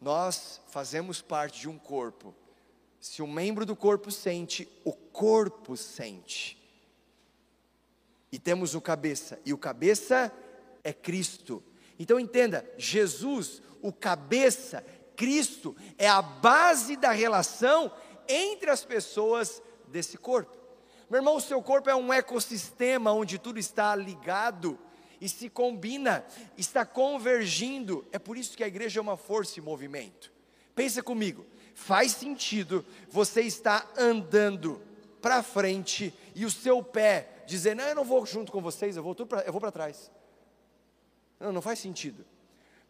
[0.00, 2.34] Nós fazemos parte de um corpo.
[3.00, 6.58] Se um membro do corpo sente, o corpo sente.
[8.30, 10.32] E temos o cabeça, e o cabeça
[10.82, 11.62] é Cristo.
[11.98, 14.84] Então entenda, Jesus, o cabeça,
[15.22, 17.92] Cristo é a base da relação
[18.26, 20.58] entre as pessoas desse corpo.
[21.08, 24.76] Meu irmão, o seu corpo é um ecossistema onde tudo está ligado
[25.20, 26.26] e se combina,
[26.58, 28.04] está convergindo.
[28.10, 30.32] É por isso que a igreja é uma força em movimento.
[30.74, 34.82] Pensa comigo, faz sentido você estar andando
[35.20, 39.04] para frente e o seu pé dizer: Não, eu não vou junto com vocês, eu
[39.04, 40.10] vou para trás.
[41.38, 42.26] Não, não faz sentido.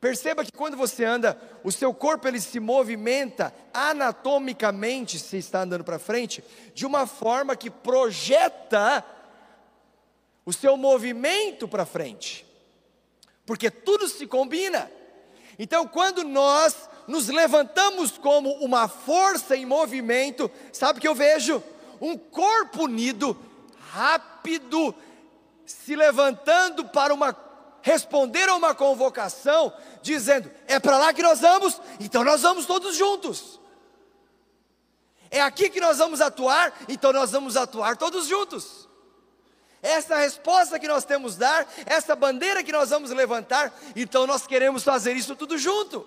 [0.02, 5.84] Perceba que quando você anda, o seu corpo ele se movimenta anatomicamente, se está andando
[5.84, 6.42] para frente,
[6.74, 9.06] de uma forma que projeta
[10.44, 12.44] o seu movimento para frente.
[13.46, 14.90] Porque tudo se combina.
[15.56, 21.62] Então, quando nós nos levantamos como uma força em movimento, sabe o que eu vejo?
[22.00, 23.38] Um corpo unido,
[23.92, 24.92] rápido,
[25.64, 27.32] se levantando para uma
[27.82, 32.96] responder a uma convocação, dizendo: é para lá que nós vamos, então nós vamos todos
[32.96, 33.60] juntos.
[35.30, 38.88] É aqui que nós vamos atuar, então nós vamos atuar todos juntos.
[39.80, 44.84] Essa resposta que nós temos dar, essa bandeira que nós vamos levantar, então nós queremos
[44.84, 46.06] fazer isso tudo junto.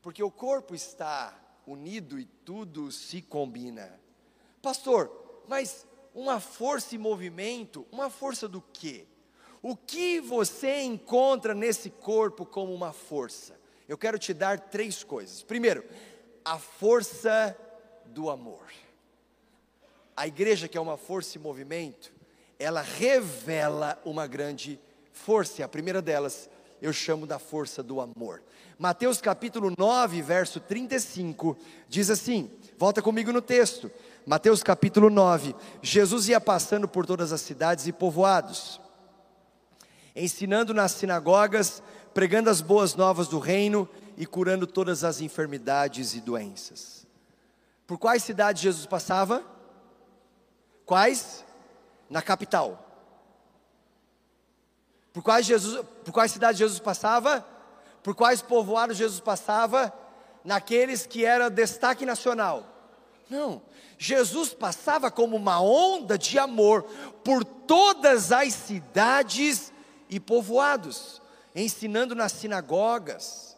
[0.00, 1.34] Porque o corpo está
[1.66, 3.98] unido e tudo se combina.
[4.62, 5.10] Pastor,
[5.48, 9.06] mas uma força e movimento, uma força do quê?
[9.62, 13.58] O que você encontra nesse corpo como uma força?
[13.88, 15.42] Eu quero te dar três coisas.
[15.42, 15.84] Primeiro,
[16.44, 17.56] a força
[18.06, 18.66] do amor.
[20.16, 22.12] A igreja, que é uma força e movimento,
[22.58, 24.78] ela revela uma grande
[25.12, 25.64] força.
[25.64, 26.48] A primeira delas
[26.80, 28.42] eu chamo da força do amor.
[28.78, 31.56] Mateus capítulo 9, verso 35,
[31.88, 33.90] diz assim: volta comigo no texto.
[34.24, 38.80] Mateus capítulo 9: Jesus ia passando por todas as cidades e povoados,
[40.22, 46.20] ensinando nas sinagogas, pregando as boas novas do reino e curando todas as enfermidades e
[46.20, 47.06] doenças.
[47.86, 49.44] Por quais cidades Jesus passava?
[50.84, 51.44] Quais?
[52.10, 52.84] Na capital.
[55.12, 57.46] Por quais, Jesus, por quais cidades Jesus passava?
[58.02, 59.92] Por quais povoados Jesus passava?
[60.44, 62.66] Naqueles que era destaque nacional.
[63.28, 63.60] Não,
[63.98, 66.84] Jesus passava como uma onda de amor
[67.22, 69.72] por todas as cidades
[70.08, 71.20] e povoados,
[71.54, 73.56] ensinando nas sinagogas,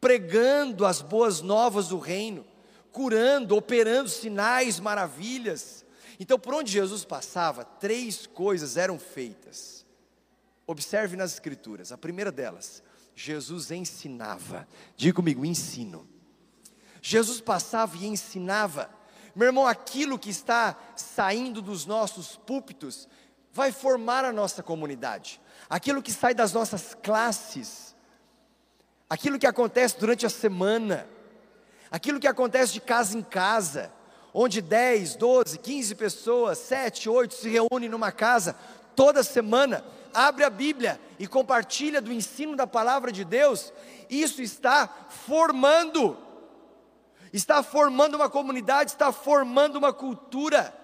[0.00, 2.44] pregando as boas novas do reino,
[2.92, 5.84] curando, operando sinais, maravilhas.
[6.20, 9.86] Então, por onde Jesus passava, três coisas eram feitas.
[10.66, 12.82] Observe nas Escrituras, a primeira delas,
[13.14, 14.68] Jesus ensinava.
[14.96, 16.06] Diga comigo, ensino.
[17.00, 18.90] Jesus passava e ensinava.
[19.34, 23.08] Meu irmão, aquilo que está saindo dos nossos púlpitos
[23.52, 25.40] vai formar a nossa comunidade.
[25.68, 27.94] Aquilo que sai das nossas classes,
[29.08, 31.06] aquilo que acontece durante a semana,
[31.90, 33.92] aquilo que acontece de casa em casa,
[34.32, 38.56] onde 10, 12, 15 pessoas, 7, 8 se reúnem numa casa
[38.94, 43.72] toda semana, abre a Bíblia e compartilha do ensino da palavra de Deus,
[44.08, 44.88] isso está
[45.26, 46.16] formando.
[47.32, 50.74] Está formando uma comunidade, está formando uma cultura.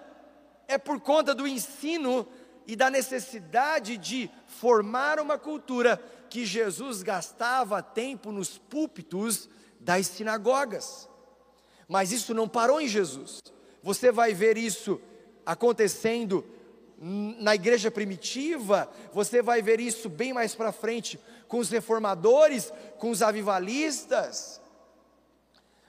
[0.67, 2.27] É por conta do ensino
[2.67, 9.49] e da necessidade de formar uma cultura que Jesus gastava tempo nos púlpitos
[9.79, 11.07] das sinagogas.
[11.87, 13.39] Mas isso não parou em Jesus.
[13.83, 14.99] Você vai ver isso
[15.45, 16.43] acontecendo
[16.97, 23.11] na igreja primitiva, você vai ver isso bem mais para frente com os reformadores, com
[23.11, 24.61] os avivalistas.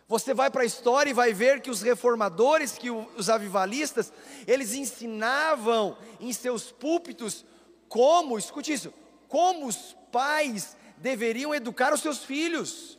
[0.08, 4.12] Você vai para a história e vai ver que os reformadores, que os avivalistas,
[4.46, 7.44] eles ensinavam em seus púlpitos
[7.88, 8.94] como, escute isso,
[9.28, 12.96] como os pais deveriam educar os seus filhos.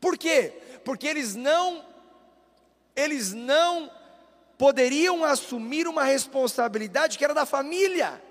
[0.00, 0.52] Por quê?
[0.84, 1.84] Porque eles não
[2.94, 3.90] eles não
[4.58, 8.22] poderiam assumir uma responsabilidade que era da família.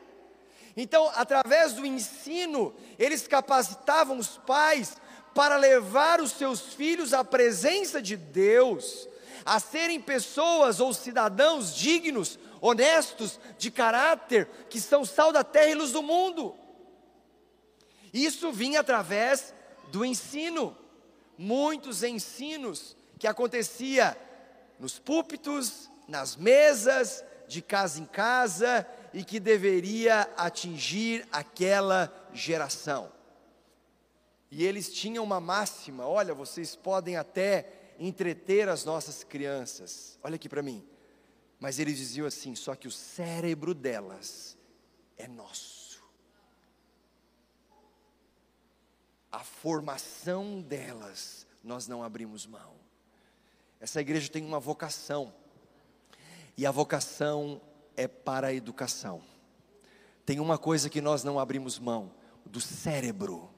[0.78, 4.96] Então, através do ensino, eles capacitavam os pais
[5.34, 9.08] para levar os seus filhos à presença de Deus,
[9.46, 15.76] a serem pessoas ou cidadãos dignos, honestos, de caráter, que são sal da terra e
[15.76, 16.56] luz do mundo.
[18.14, 19.54] Isso vinha através
[19.88, 20.78] do ensino,
[21.38, 24.18] muitos ensinos que acontecia
[24.80, 33.12] nos púlpitos, nas mesas, de casa em casa e que deveria atingir aquela geração.
[34.52, 40.50] E eles tinham uma máxima: olha, vocês podem até entreter as nossas crianças, olha aqui
[40.50, 40.86] para mim.
[41.58, 44.58] Mas eles diziam assim: só que o cérebro delas
[45.18, 46.04] é nosso.
[49.32, 52.74] A formação delas nós não abrimos mão.
[53.80, 55.34] Essa igreja tem uma vocação,
[56.58, 57.62] e a vocação
[57.96, 59.24] é para a educação.
[60.26, 62.12] Tem uma coisa que nós não abrimos mão:
[62.46, 63.50] do cérebro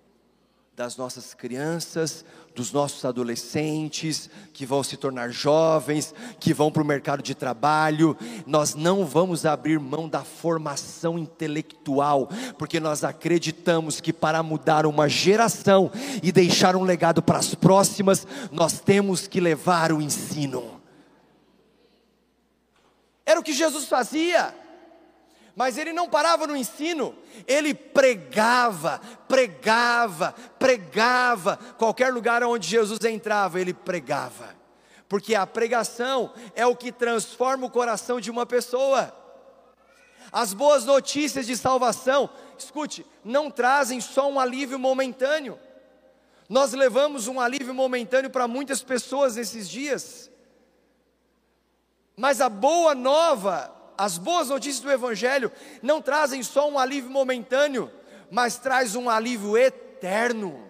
[0.76, 6.86] das nossas crianças, dos nossos adolescentes, que vão se tornar jovens, que vão para o
[6.86, 8.18] mercado de trabalho.
[8.48, 15.08] Nós não vamos abrir mão da formação intelectual, porque nós acreditamos que para mudar uma
[15.08, 15.92] geração
[16.24, 20.82] e deixar um legado para as próximas, nós temos que levar o ensino.
[23.24, 24.63] Era o que Jesus fazia.
[25.56, 31.58] Mas ele não parava no ensino, ele pregava, pregava, pregava.
[31.78, 34.56] Qualquer lugar onde Jesus entrava, ele pregava.
[35.08, 39.16] Porque a pregação é o que transforma o coração de uma pessoa.
[40.32, 42.28] As boas notícias de salvação,
[42.58, 45.60] escute, não trazem só um alívio momentâneo.
[46.50, 50.32] Nós levamos um alívio momentâneo para muitas pessoas nesses dias.
[52.18, 57.92] Mas a boa nova as boas notícias do Evangelho não trazem só um alívio momentâneo,
[58.32, 60.68] mas traz um alívio eterno.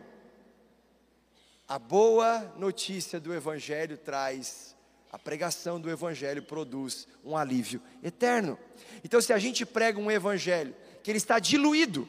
[1.67, 4.75] A boa notícia do Evangelho traz,
[5.11, 8.59] a pregação do Evangelho produz um alívio eterno.
[9.03, 12.07] Então, se a gente prega um Evangelho que ele está diluído,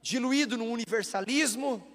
[0.00, 1.86] diluído no universalismo,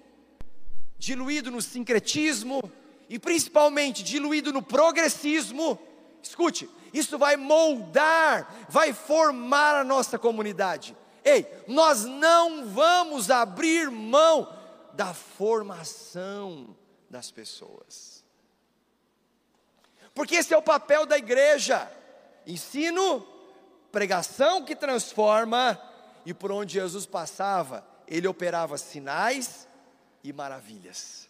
[0.98, 2.62] diluído no sincretismo
[3.08, 5.78] e principalmente diluído no progressismo,
[6.22, 10.96] escute, isso vai moldar, vai formar a nossa comunidade.
[11.24, 14.58] Ei, nós não vamos abrir mão
[14.92, 16.76] da formação
[17.08, 18.24] das pessoas.
[20.14, 21.90] Porque esse é o papel da igreja:
[22.46, 23.26] ensino,
[23.90, 25.80] pregação que transforma,
[26.26, 29.66] e por onde Jesus passava, ele operava sinais
[30.22, 31.28] e maravilhas.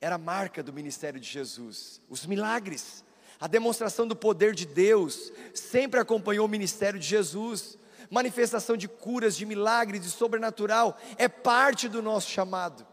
[0.00, 3.03] Era a marca do ministério de Jesus, os milagres,
[3.44, 7.76] a demonstração do poder de Deus, sempre acompanhou o ministério de Jesus.
[8.08, 12.86] Manifestação de curas, de milagres, de sobrenatural, é parte do nosso chamado.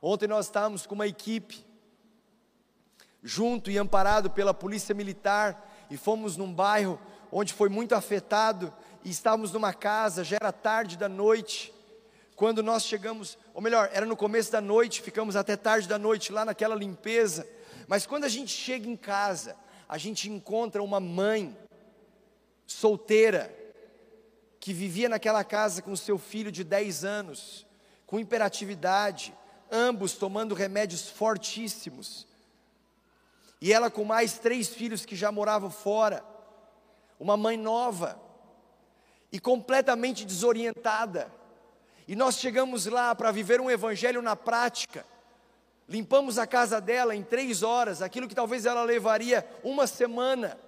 [0.00, 1.66] Ontem nós estávamos com uma equipe,
[3.24, 6.96] junto e amparado pela polícia militar, e fomos num bairro
[7.32, 8.72] onde foi muito afetado,
[9.04, 11.74] e estávamos numa casa, já era tarde da noite,
[12.36, 16.30] quando nós chegamos, ou melhor, era no começo da noite, ficamos até tarde da noite
[16.30, 17.44] lá naquela limpeza,
[17.88, 19.56] mas quando a gente chega em casa,
[19.88, 21.56] a gente encontra uma mãe
[22.66, 23.54] solteira,
[24.60, 27.66] que vivia naquela casa com seu filho de 10 anos,
[28.06, 29.34] com imperatividade,
[29.70, 32.26] ambos tomando remédios fortíssimos.
[33.60, 36.22] E ela com mais três filhos que já moravam fora,
[37.18, 38.20] uma mãe nova
[39.32, 41.32] e completamente desorientada.
[42.06, 45.04] E nós chegamos lá para viver um evangelho na prática.
[45.88, 50.58] Limpamos a casa dela em três horas, aquilo que talvez ela levaria uma semana.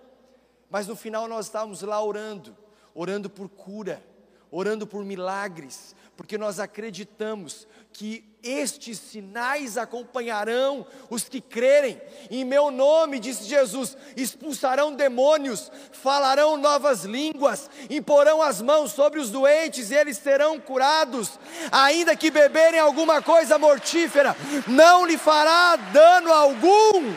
[0.70, 2.56] Mas no final nós estávamos lá orando
[2.94, 4.02] orando por cura,
[4.50, 11.98] orando por milagres, porque nós acreditamos que estes sinais acompanharão os que crerem.
[12.30, 19.30] Em meu nome, disse Jesus, expulsarão demônios, falarão novas línguas, imporão as mãos sobre os
[19.30, 21.38] doentes e eles serão curados.
[21.72, 27.14] Ainda que beberem alguma coisa mortífera, não lhe fará dano algum.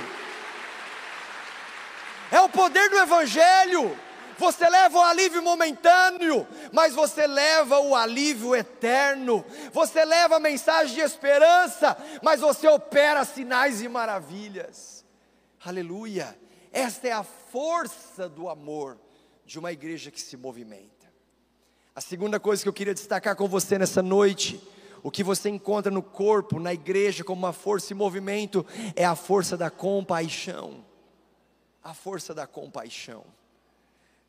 [2.32, 4.00] É o poder do Evangelho.
[4.38, 9.46] Você leva o alívio momentâneo, mas você leva o alívio eterno.
[9.72, 15.06] Você leva a mensagem de esperança, mas você opera sinais e maravilhas.
[15.64, 16.38] Aleluia!
[16.72, 18.98] Esta é a força do amor
[19.46, 20.92] de uma igreja que se movimenta.
[21.96, 24.60] A segunda coisa que eu queria destacar com você nessa noite,
[25.04, 28.66] o que você encontra no corpo, na igreja, como uma força e movimento,
[28.96, 30.84] é a força da compaixão.
[31.84, 33.24] A força da compaixão.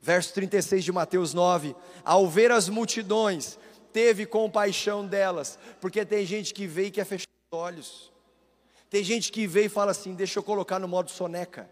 [0.05, 1.75] Verso 36 de Mateus 9:
[2.05, 3.59] Ao ver as multidões,
[3.91, 8.13] teve compaixão delas, porque tem gente que vê e quer fechar os olhos,
[8.91, 11.71] tem gente que vê e fala assim: Deixa eu colocar no modo soneca,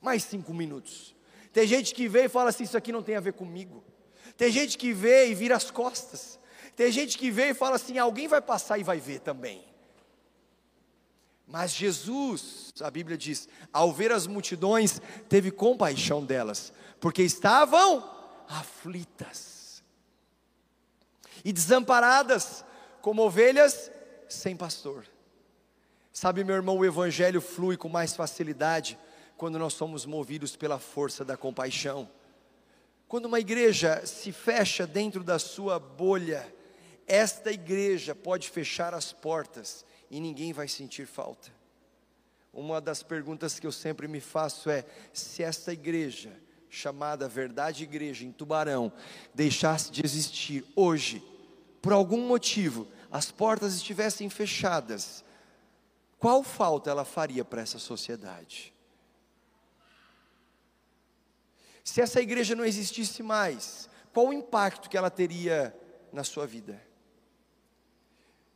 [0.00, 1.14] mais cinco minutos.
[1.52, 3.84] Tem gente que vê e fala assim: Isso aqui não tem a ver comigo.
[4.36, 6.40] Tem gente que vê e vira as costas.
[6.74, 9.64] Tem gente que vê e fala assim: Alguém vai passar e vai ver também.
[11.46, 18.08] Mas Jesus, a Bíblia diz, ao ver as multidões, teve compaixão delas, porque estavam
[18.48, 19.82] aflitas
[21.44, 22.64] e desamparadas,
[23.00, 23.90] como ovelhas
[24.28, 25.06] sem pastor.
[26.12, 28.98] Sabe, meu irmão, o evangelho flui com mais facilidade
[29.36, 32.08] quando nós somos movidos pela força da compaixão.
[33.08, 36.54] Quando uma igreja se fecha dentro da sua bolha,
[37.06, 41.50] esta igreja pode fechar as portas e ninguém vai sentir falta.
[42.52, 46.38] Uma das perguntas que eu sempre me faço é: se esta igreja
[46.68, 48.92] chamada Verdade Igreja em Tubarão
[49.34, 51.24] deixasse de existir hoje,
[51.80, 55.24] por algum motivo, as portas estivessem fechadas,
[56.18, 58.72] qual falta ela faria para essa sociedade?
[61.82, 65.74] Se essa igreja não existisse mais, qual o impacto que ela teria
[66.12, 66.91] na sua vida?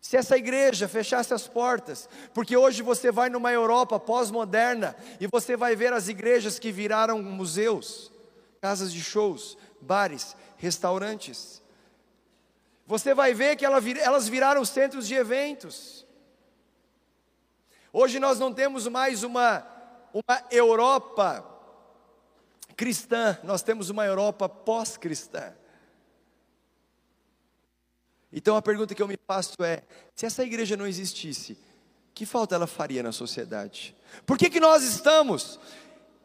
[0.06, 5.56] Se essa igreja fechasse as portas, porque hoje você vai numa Europa pós-moderna e você
[5.56, 8.12] vai ver as igrejas que viraram museus,
[8.60, 11.60] casas de shows, bares, restaurantes.
[12.86, 16.06] Você vai ver que elas viraram centros de eventos.
[17.92, 19.66] Hoje nós não temos mais uma,
[20.14, 21.44] uma Europa
[22.76, 25.52] cristã, nós temos uma Europa pós-cristã.
[28.32, 29.82] Então a pergunta que eu me faço é:
[30.14, 31.56] se essa igreja não existisse,
[32.14, 33.94] que falta ela faria na sociedade?
[34.24, 35.58] Por que, que nós estamos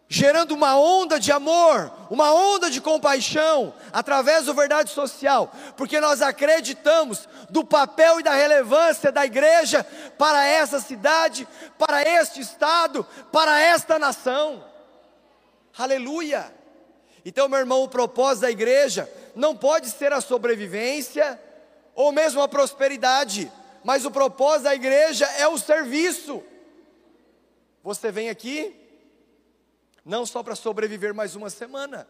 [0.08, 6.22] gerando uma onda de amor, uma onda de compaixão, através do verdade social, porque nós
[6.22, 9.86] acreditamos do papel e da relevância da igreja
[10.18, 11.48] para essa cidade,
[11.80, 14.66] para este estado, para esta nação.
[15.78, 16.54] Aleluia!
[17.24, 21.40] Então, meu irmão, o propósito da igreja não pode ser a sobrevivência
[21.96, 23.52] ou mesmo a prosperidade,
[23.84, 26.44] mas o propósito da igreja é o serviço.
[27.84, 28.76] Você vem aqui
[30.06, 32.08] não só para sobreviver mais uma semana.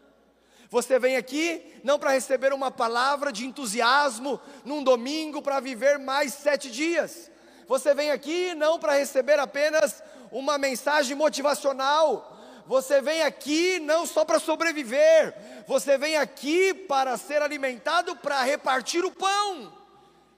[0.70, 6.32] Você vem aqui não para receber uma palavra de entusiasmo num domingo para viver mais
[6.32, 7.30] sete dias.
[7.68, 12.31] Você vem aqui não para receber apenas uma mensagem motivacional.
[12.72, 15.34] Você vem aqui não só para sobreviver,
[15.66, 19.76] você vem aqui para ser alimentado, para repartir o pão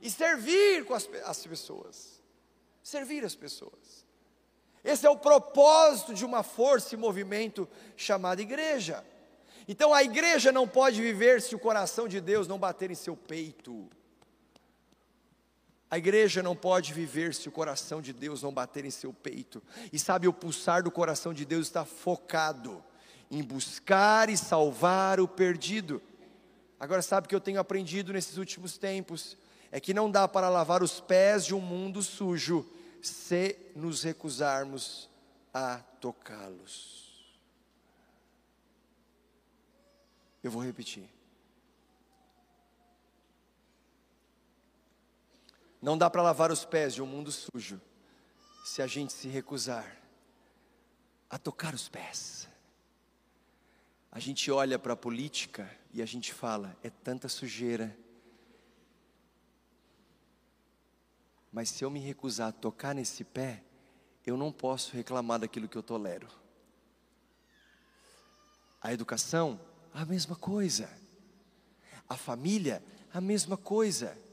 [0.00, 2.20] e servir com as, as pessoas.
[2.82, 4.04] Servir as pessoas.
[4.82, 9.06] Esse é o propósito de uma força e movimento chamada igreja.
[9.68, 13.16] Então a igreja não pode viver se o coração de Deus não bater em seu
[13.16, 13.88] peito.
[15.94, 19.62] A igreja não pode viver se o coração de Deus não bater em seu peito.
[19.92, 22.82] E sabe, o pulsar do coração de Deus está focado
[23.30, 26.02] em buscar e salvar o perdido.
[26.80, 29.36] Agora, sabe o que eu tenho aprendido nesses últimos tempos?
[29.70, 32.68] É que não dá para lavar os pés de um mundo sujo
[33.00, 35.08] se nos recusarmos
[35.52, 37.24] a tocá-los.
[40.42, 41.13] Eu vou repetir.
[45.84, 47.78] Não dá para lavar os pés de um mundo sujo
[48.64, 50.00] se a gente se recusar
[51.28, 52.48] a tocar os pés.
[54.10, 57.94] A gente olha para a política e a gente fala: é tanta sujeira,
[61.52, 63.62] Mas se eu me recusar a tocar nesse pé,
[64.26, 66.26] eu não posso reclamar daquilo que eu tolero.
[68.80, 69.60] A educação,
[69.92, 70.90] a mesma coisa.
[72.08, 72.82] A família,
[73.12, 74.23] a mesma coisa.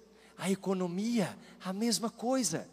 [0.42, 2.68] A economia, a mesma coisa.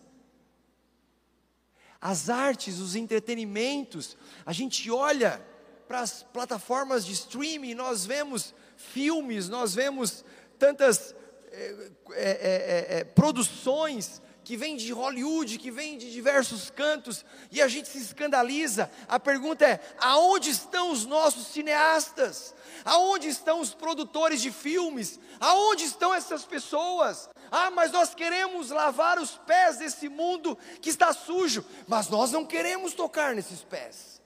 [2.00, 4.16] As artes, os entretenimentos,
[4.46, 5.38] a gente olha
[5.86, 10.24] para as plataformas de streaming, nós vemos filmes, nós vemos
[10.58, 11.14] tantas
[11.52, 17.68] é, é, é, produções que vem de Hollywood, que vem de diversos cantos, e a
[17.68, 18.90] gente se escandaliza.
[19.06, 22.54] A pergunta é: aonde estão os nossos cineastas?
[22.82, 25.20] Aonde estão os produtores de filmes?
[25.38, 27.28] Aonde estão essas pessoas?
[27.50, 32.44] Ah, mas nós queremos lavar os pés desse mundo que está sujo, mas nós não
[32.44, 34.22] queremos tocar nesses pés.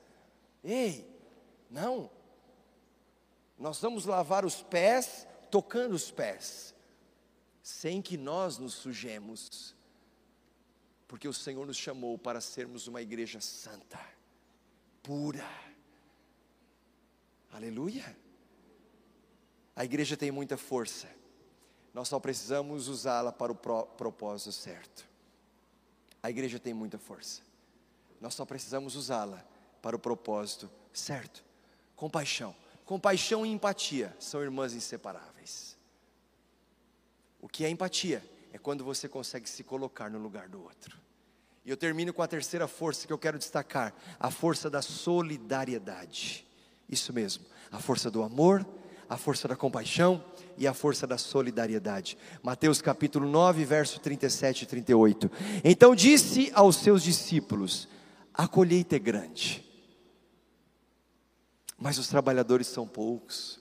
[0.62, 1.08] Ei,
[1.70, 2.10] não.
[3.58, 6.74] Nós vamos lavar os pés tocando os pés,
[7.62, 9.74] sem que nós nos sujemos
[11.12, 14.00] porque o Senhor nos chamou para sermos uma igreja santa,
[15.02, 15.46] pura.
[17.52, 18.16] Aleluia.
[19.76, 21.06] A igreja tem muita força,
[21.92, 25.06] nós só precisamos usá-la para o propósito certo.
[26.22, 27.42] A igreja tem muita força,
[28.20, 29.44] nós só precisamos usá-la
[29.80, 31.44] para o propósito certo.
[31.96, 32.54] Compaixão.
[32.84, 35.76] Compaixão e empatia são irmãs inseparáveis.
[37.40, 38.22] O que é empatia?
[38.52, 40.98] É quando você consegue se colocar no lugar do outro.
[41.64, 46.46] E eu termino com a terceira força que eu quero destacar: a força da solidariedade.
[46.88, 48.66] Isso mesmo, a força do amor,
[49.08, 50.24] a força da compaixão
[50.56, 52.16] e a força da solidariedade.
[52.42, 55.30] Mateus capítulo 9, verso 37 e 38.
[55.64, 57.88] Então disse aos seus discípulos:
[58.32, 59.64] A colheita é grande,
[61.78, 63.60] mas os trabalhadores são poucos.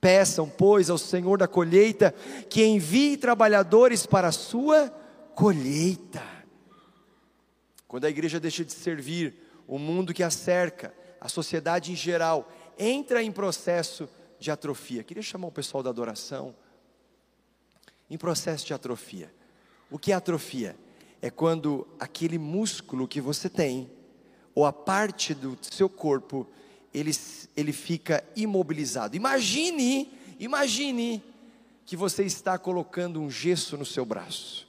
[0.00, 2.12] Peçam, pois, ao Senhor da colheita
[2.50, 4.88] que envie trabalhadores para a sua
[5.34, 6.22] colheita.
[7.86, 9.34] Quando a igreja deixa de servir
[9.66, 15.02] o mundo que a cerca, a sociedade em geral, entra em processo de atrofia.
[15.02, 16.54] Queria chamar o pessoal da adoração.
[18.10, 19.32] Em processo de atrofia.
[19.90, 20.76] O que é atrofia?
[21.20, 23.90] É quando aquele músculo que você tem,
[24.54, 26.46] ou a parte do seu corpo,
[26.92, 27.12] ele,
[27.56, 29.16] ele fica imobilizado.
[29.16, 31.22] Imagine, imagine
[31.84, 34.68] que você está colocando um gesso no seu braço.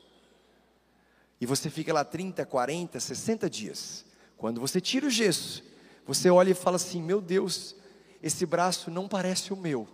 [1.40, 4.06] E você fica lá 30, 40, 60 dias.
[4.38, 5.64] Quando você tira o gesso,
[6.06, 7.76] você olha e fala assim: Meu Deus,
[8.24, 9.88] esse braço não parece o meu.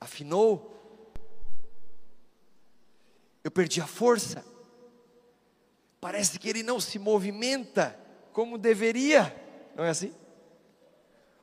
[0.00, 0.74] Afinou?
[3.44, 4.44] Eu perdi a força.
[6.00, 7.96] Parece que ele não se movimenta
[8.32, 9.32] como deveria.
[9.76, 10.12] Não é assim?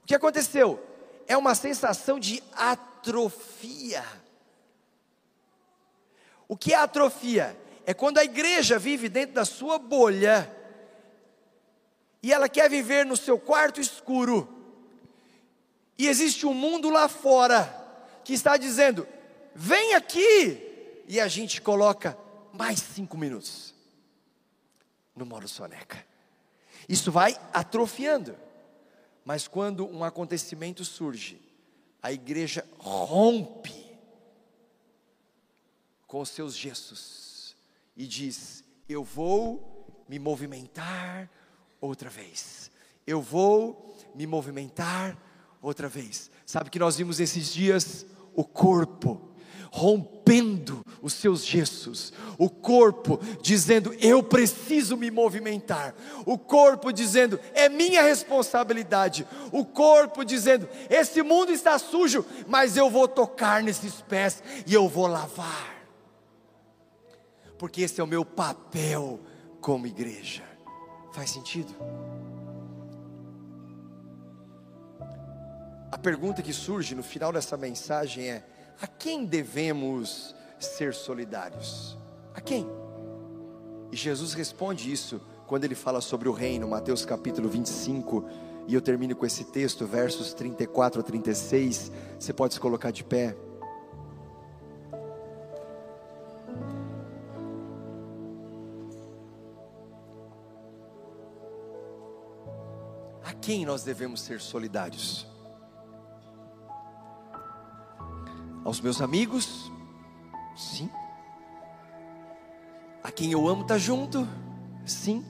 [0.04, 0.84] O que aconteceu?
[1.26, 4.04] É uma sensação de atrofia.
[6.48, 7.56] O que é atrofia?
[7.86, 10.52] é quando a igreja vive dentro da sua bolha
[12.22, 14.55] e ela quer viver no seu quarto escuro
[15.98, 17.64] E existe um mundo lá fora
[18.24, 19.08] que está dizendo:
[19.54, 22.18] vem aqui, e a gente coloca
[22.52, 23.74] mais cinco minutos
[25.16, 26.06] no modo soneca.
[26.88, 28.36] Isso vai atrofiando.
[29.24, 31.42] Mas quando um acontecimento surge,
[32.02, 33.98] a igreja rompe
[36.06, 37.56] com os seus gestos
[37.98, 41.30] e diz: Eu vou me movimentar
[41.82, 42.70] outra vez.
[43.08, 45.18] Eu vou me movimentar
[45.66, 46.30] outra vez.
[46.46, 49.36] Sabe que nós vimos esses dias o corpo
[49.72, 55.94] rompendo os seus gestos, o corpo dizendo: Eu preciso me movimentar,
[56.26, 62.90] o corpo dizendo: É minha responsabilidade, o corpo dizendo: Esse mundo está sujo, mas eu
[62.90, 65.86] vou tocar nesses pés e eu vou lavar,
[67.58, 69.20] porque esse é o meu papel
[69.60, 70.44] como igreja.
[71.12, 71.74] Faz sentido?
[75.96, 78.44] A pergunta que surge no final dessa mensagem é:
[78.82, 81.98] a quem devemos ser solidários?
[82.34, 82.68] A quem?
[83.94, 88.26] E Jesus responde isso quando ele fala sobre o reino, Mateus capítulo 25,
[88.68, 91.90] e eu termino com esse texto, versos 34 a 36.
[92.20, 93.34] Você pode se colocar de pé.
[103.24, 105.34] A quem nós devemos ser solidários?
[108.66, 109.72] Aos meus amigos?
[110.58, 110.90] Sim.
[113.04, 114.28] A quem eu amo estar tá junto?
[114.84, 115.24] Sim.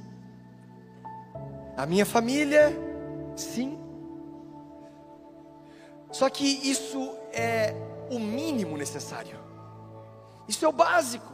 [1.75, 2.73] A minha família?
[3.35, 3.77] Sim.
[6.09, 7.75] Só que isso é
[8.09, 9.37] o mínimo necessário.
[10.47, 11.33] Isso é o básico.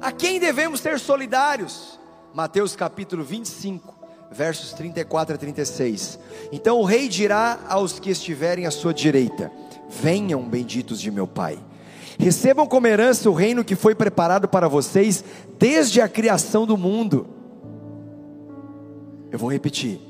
[0.00, 2.00] A quem devemos ser solidários?
[2.34, 3.94] Mateus capítulo 25,
[4.32, 6.18] versos 34 a 36.
[6.50, 9.52] Então o rei dirá aos que estiverem à sua direita:
[10.00, 11.58] Venham, benditos de meu Pai.
[12.18, 15.24] Recebam como herança o reino que foi preparado para vocês
[15.58, 17.26] desde a criação do mundo.
[19.30, 20.00] Eu vou repetir.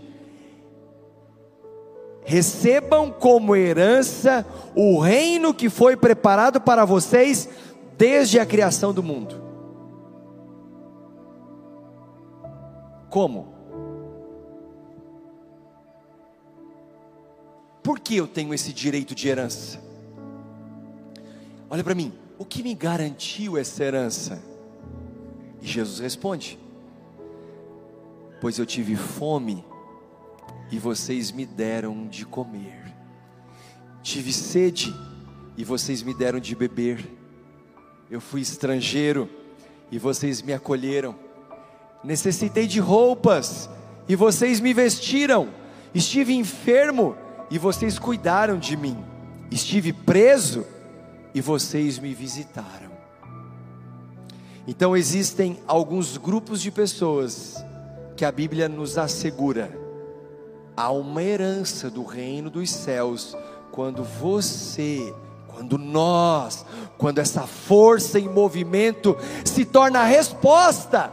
[2.25, 7.49] Recebam como herança o reino que foi preparado para vocês
[7.97, 9.43] desde a criação do mundo.
[13.11, 13.54] Como?
[17.85, 19.79] Por que eu tenho esse direito de herança?
[21.69, 24.43] Olha para mim, o que me garantiu essa herança?
[25.61, 26.59] E Jesus responde:
[28.41, 29.63] Pois eu tive fome
[30.73, 32.91] e vocês me deram de comer,
[34.03, 34.95] tive sede
[35.55, 37.07] e vocês me deram de beber,
[38.11, 39.29] eu fui estrangeiro
[39.93, 41.15] e vocês me acolheram,
[42.03, 43.69] necessitei de roupas
[44.09, 45.51] e vocês me vestiram,
[45.95, 47.15] estive enfermo
[47.55, 48.99] e vocês cuidaram de mim.
[49.49, 50.67] Estive preso
[51.33, 52.91] e vocês me visitaram.
[54.67, 57.65] Então existem alguns grupos de pessoas
[58.17, 59.71] que a Bíblia nos assegura
[60.77, 63.37] há uma herança do reino dos céus
[63.71, 65.15] quando você,
[65.47, 66.67] quando nós,
[66.99, 71.13] quando essa força em movimento se torna a resposta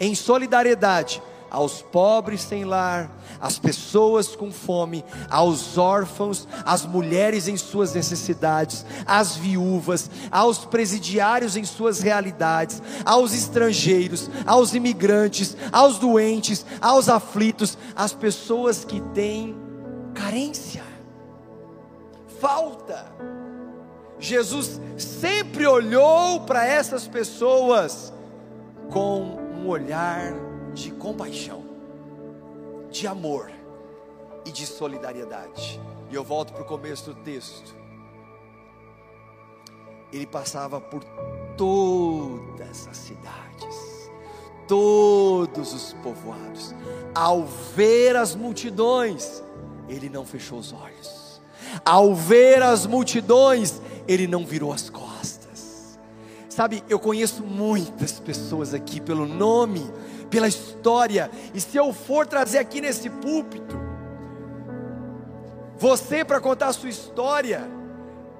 [0.00, 7.56] em solidariedade aos pobres sem lar, às pessoas com fome, aos órfãos, às mulheres em
[7.56, 16.64] suas necessidades, às viúvas, aos presidiários em suas realidades, aos estrangeiros, aos imigrantes, aos doentes,
[16.80, 19.56] aos aflitos, às pessoas que têm
[20.14, 20.82] carência,
[22.40, 23.06] falta.
[24.18, 28.12] Jesus sempre olhou para essas pessoas
[28.90, 30.32] com um olhar
[30.74, 31.62] de compaixão,
[32.90, 33.50] de amor
[34.44, 35.80] e de solidariedade.
[36.10, 37.76] E eu volto para o começo do texto.
[40.12, 41.04] Ele passava por
[41.56, 44.10] todas as cidades,
[44.66, 46.74] todos os povoados.
[47.14, 49.42] Ao ver as multidões,
[49.88, 51.42] ele não fechou os olhos.
[51.84, 55.98] Ao ver as multidões, ele não virou as costas.
[56.48, 59.88] Sabe, eu conheço muitas pessoas aqui pelo nome,
[60.30, 61.30] pela história.
[61.54, 63.78] E se eu for trazer aqui nesse púlpito,
[65.78, 67.68] você para contar a sua história,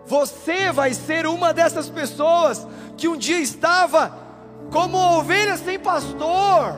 [0.05, 2.67] você vai ser uma dessas pessoas
[2.97, 4.27] que um dia estava
[4.73, 6.77] como ovelha sem pastor,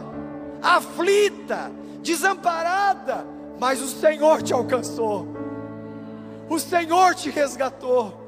[0.63, 1.71] aflita,
[2.03, 3.25] desamparada,
[3.59, 5.27] mas o Senhor te alcançou,
[6.49, 8.21] o Senhor te resgatou,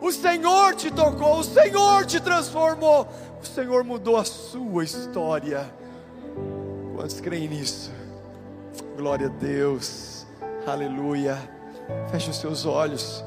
[0.00, 3.08] o Senhor te tocou, o Senhor te transformou,
[3.40, 5.77] o Senhor mudou a sua história.
[6.98, 7.92] Quantos creem nisso?
[8.96, 10.26] Glória a Deus.
[10.66, 11.38] Aleluia.
[12.10, 13.24] Feche os seus olhos.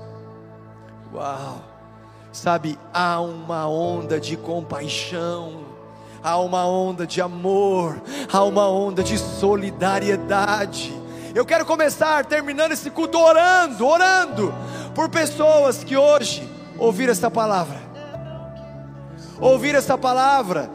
[1.13, 1.63] Uau.
[2.33, 5.63] Sabe, há uma onda de compaixão,
[6.21, 10.93] há uma onda de amor, há uma onda de solidariedade.
[11.33, 14.53] Eu quero começar terminando esse culto orando, orando
[14.93, 16.45] por pessoas que hoje
[16.77, 17.79] ouviram essa palavra.
[19.39, 20.69] Ouviram essa palavra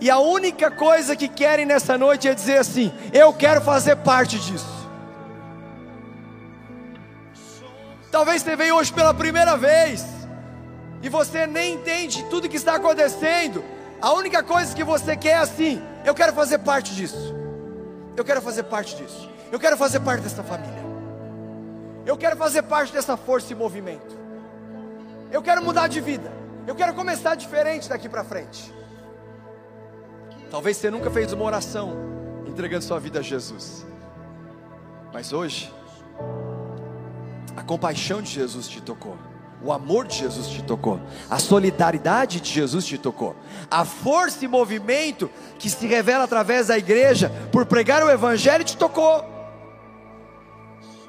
[0.00, 4.38] e a única coisa que querem nessa noite é dizer assim: eu quero fazer parte
[4.38, 4.74] disso.
[8.10, 10.04] Talvez você veio hoje pela primeira vez
[11.02, 13.64] e você nem entende tudo que está acontecendo.
[14.00, 17.34] A única coisa que você quer é assim: eu quero fazer parte disso.
[18.16, 19.28] Eu quero fazer parte disso.
[19.50, 20.84] Eu quero fazer parte dessa família.
[22.06, 24.16] Eu quero fazer parte dessa força e movimento.
[25.32, 26.30] Eu quero mudar de vida.
[26.66, 28.72] Eu quero começar diferente daqui para frente.
[30.54, 31.96] Talvez você nunca fez uma oração
[32.46, 33.84] entregando sua vida a Jesus.
[35.12, 35.74] Mas hoje,
[37.56, 39.18] a compaixão de Jesus te tocou.
[39.60, 43.34] O amor de Jesus te tocou, a solidariedade de Jesus te tocou,
[43.68, 45.28] a força e movimento
[45.58, 49.24] que se revela através da igreja por pregar o Evangelho te tocou.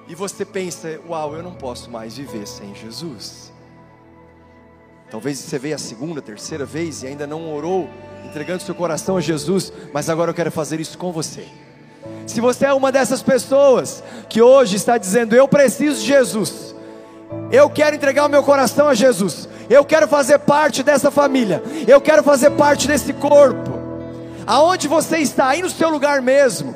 [0.08, 3.54] E você pensa: Uau, eu não posso mais viver sem Jesus.
[5.16, 7.90] Talvez você veio a segunda, terceira vez e ainda não orou,
[8.26, 11.46] entregando seu coração a Jesus, mas agora eu quero fazer isso com você.
[12.28, 16.76] Se você é uma dessas pessoas que hoje está dizendo: Eu preciso de Jesus
[17.50, 19.48] eu quero entregar o meu coração a Jesus.
[19.70, 21.64] Eu quero fazer parte dessa família.
[21.88, 23.72] Eu quero fazer parte desse corpo.
[24.46, 26.76] Aonde você está, aí no seu lugar mesmo.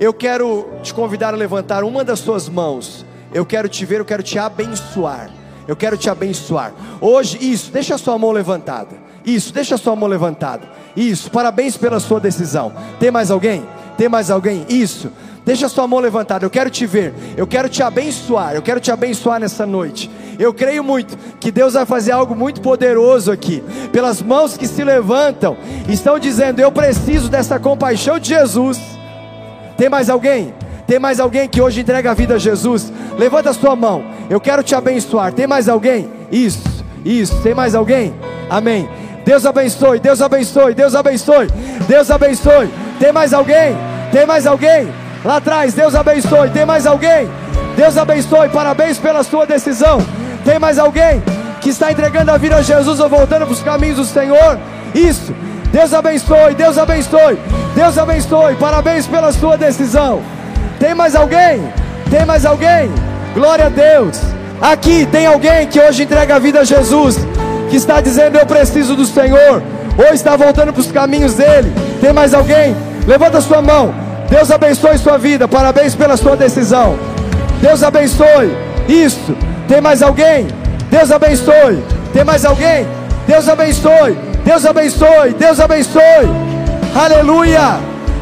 [0.00, 3.04] Eu quero te convidar a levantar uma das suas mãos.
[3.34, 5.43] Eu quero te ver, eu quero te abençoar.
[5.66, 6.72] Eu quero te abençoar.
[7.00, 8.96] Hoje, isso, deixa a sua mão levantada.
[9.24, 10.68] Isso, deixa a sua mão levantada.
[10.96, 12.72] Isso, parabéns pela sua decisão.
[13.00, 13.64] Tem mais alguém?
[13.96, 14.66] Tem mais alguém?
[14.68, 15.10] Isso.
[15.44, 18.80] Deixa a sua mão levantada, eu quero te ver, eu quero te abençoar, eu quero
[18.80, 20.10] te abençoar nessa noite.
[20.38, 23.62] Eu creio muito que Deus vai fazer algo muito poderoso aqui,
[23.92, 25.54] pelas mãos que se levantam,
[25.86, 28.80] estão dizendo: Eu preciso dessa compaixão de Jesus.
[29.76, 30.54] Tem mais alguém?
[30.86, 32.90] Tem mais alguém que hoje entrega a vida a Jesus?
[33.18, 35.32] Levanta a sua mão, eu quero te abençoar.
[35.32, 36.08] Tem mais alguém?
[36.30, 37.36] Isso, isso.
[37.42, 38.14] Tem mais alguém?
[38.48, 38.88] Amém.
[39.24, 41.48] Deus abençoe, Deus abençoe, Deus abençoe,
[41.88, 42.68] Deus abençoe.
[42.98, 43.74] Tem mais alguém?
[44.12, 44.88] Tem mais alguém?
[45.24, 46.50] Lá atrás, Deus abençoe.
[46.50, 47.28] Tem mais alguém?
[47.76, 48.48] Deus abençoe.
[48.50, 49.98] Parabéns pela sua decisão.
[50.44, 51.22] Tem mais alguém
[51.60, 54.58] que está entregando a vida a Jesus ou voltando para os caminhos do Senhor?
[54.94, 55.34] Isso.
[55.72, 56.54] Deus abençoe.
[56.54, 57.38] Deus abençoe.
[57.74, 58.54] Deus abençoe.
[58.56, 60.22] Parabéns pela sua decisão.
[60.78, 61.66] Tem mais alguém?
[62.10, 62.90] Tem mais alguém?
[63.34, 64.20] Glória a Deus.
[64.62, 67.18] Aqui tem alguém que hoje entrega a vida a Jesus,
[67.68, 69.62] que está dizendo eu preciso do Senhor,
[69.98, 71.72] ou está voltando para os caminhos dele.
[72.00, 72.76] Tem mais alguém?
[73.06, 73.92] Levanta sua mão.
[74.30, 75.48] Deus abençoe sua vida.
[75.48, 76.96] Parabéns pela sua decisão.
[77.60, 78.56] Deus abençoe.
[78.88, 79.36] Isso.
[79.66, 80.46] Tem mais alguém?
[80.90, 81.82] Deus abençoe.
[82.12, 82.86] Tem mais alguém?
[83.26, 84.16] Deus abençoe.
[84.44, 85.34] Deus abençoe.
[85.38, 86.30] Deus abençoe.
[86.94, 87.78] Aleluia.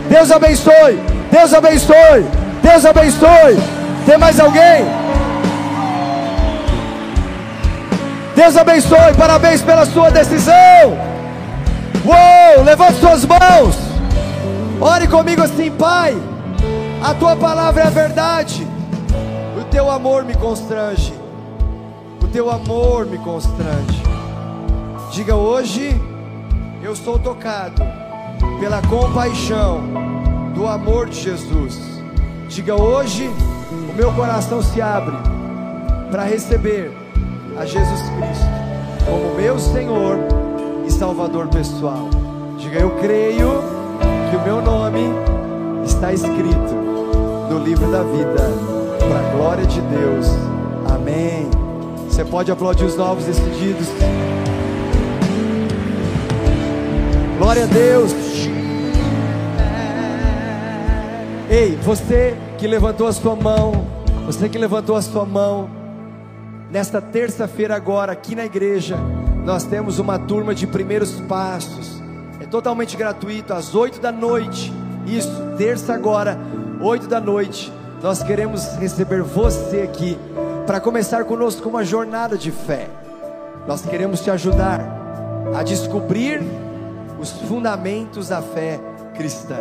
[0.09, 0.99] Deus abençoe.
[1.31, 2.25] Deus abençoe.
[2.63, 3.59] Deus abençoe.
[4.07, 5.02] Tem mais alguém?
[8.35, 9.15] Deus abençoe.
[9.17, 10.55] Parabéns pela sua decisão.
[12.05, 12.65] Uou!
[12.65, 13.77] Levante suas mãos.
[14.81, 16.17] Ore comigo assim, Pai.
[17.03, 18.67] A tua palavra é a verdade.
[19.61, 21.13] O teu amor me constrange.
[22.23, 24.03] O teu amor me constrange.
[25.13, 25.95] Diga hoje,
[26.83, 27.83] eu sou tocado
[28.59, 29.83] pela compaixão
[30.55, 31.79] do amor de Jesus.
[32.49, 33.31] Diga hoje,
[33.91, 35.17] o meu coração se abre
[36.11, 37.02] para receber
[37.57, 38.63] a Jesus Cristo
[39.05, 40.19] como meu Senhor
[40.87, 42.09] e Salvador pessoal.
[42.59, 43.63] Diga eu creio
[44.31, 45.01] que o meu nome
[45.85, 46.75] está escrito
[47.51, 48.51] no livro da vida,
[48.99, 50.27] para a glória de Deus.
[50.89, 51.49] Amém.
[52.09, 53.89] Você pode aplaudir os novos decididos.
[57.39, 58.13] Glória a Deus.
[61.51, 63.85] Ei, você que levantou a sua mão,
[64.25, 65.82] você que levantou a sua mão,
[66.73, 68.97] nesta terça-feira agora, aqui na igreja,
[69.45, 72.03] nós temos uma turma de primeiros passos
[72.53, 74.71] totalmente gratuito, às 8 da noite.
[75.07, 76.39] Isso, terça agora,
[76.83, 77.73] 8 da noite.
[78.03, 80.19] Nós queremos receber você aqui
[80.67, 82.91] para começar conosco uma jornada de fé.
[83.67, 84.81] Nós queremos te ajudar
[85.57, 86.43] a descobrir
[87.19, 88.79] os fundamentos da fé
[89.15, 89.57] cristã.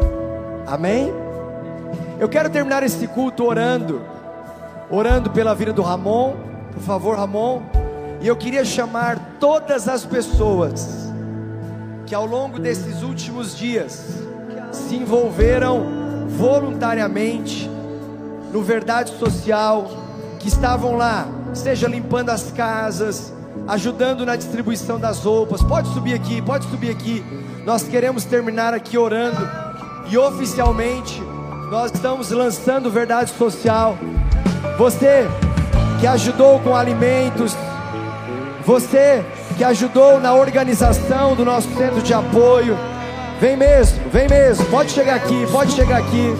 [0.67, 1.13] Amém?
[2.19, 4.01] Eu quero terminar esse culto orando,
[4.89, 6.50] orando pela vida do Ramon.
[6.73, 7.61] Por favor, Ramon.
[8.21, 11.11] E eu queria chamar todas as pessoas
[12.05, 14.03] que ao longo desses últimos dias
[14.71, 15.87] se envolveram
[16.27, 17.69] voluntariamente
[18.51, 19.89] no Verdade Social,
[20.39, 23.33] que estavam lá, seja limpando as casas,
[23.67, 25.63] ajudando na distribuição das roupas.
[25.63, 27.23] Pode subir aqui, pode subir aqui.
[27.65, 29.49] Nós queremos terminar aqui orando
[30.09, 31.21] e oficialmente
[31.69, 33.97] nós estamos lançando Verdade Social.
[34.77, 35.27] Você
[36.01, 37.55] que ajudou com alimentos,
[38.65, 39.23] você
[39.55, 42.75] que ajudou na organização do nosso centro de apoio,
[43.39, 46.33] vem mesmo, vem mesmo, pode chegar aqui, pode chegar aqui.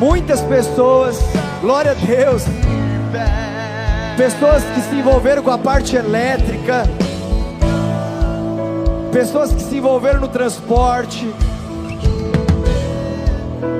[0.00, 1.20] Muitas pessoas,
[1.60, 2.42] glória a Deus,
[4.16, 6.82] pessoas que se envolveram com a parte elétrica,
[9.12, 11.32] pessoas que se envolveram no transporte,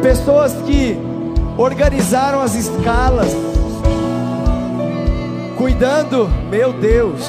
[0.01, 0.97] pessoas que
[1.57, 3.35] organizaram as escalas,
[5.59, 7.29] cuidando, meu Deus.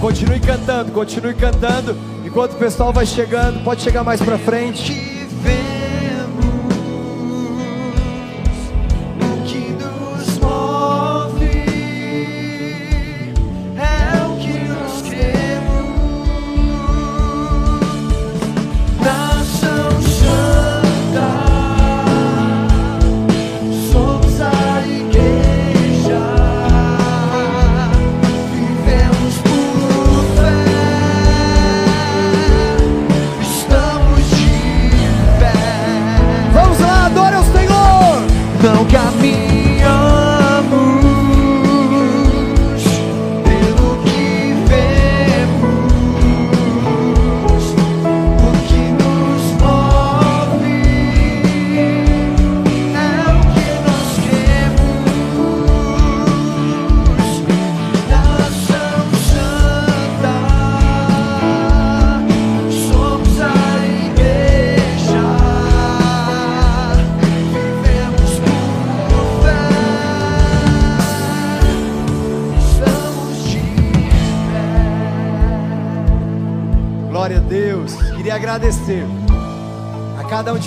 [0.00, 2.15] Continue cantando, continue cantando.
[2.36, 5.15] Enquanto o pessoal vai chegando, pode chegar mais pra frente.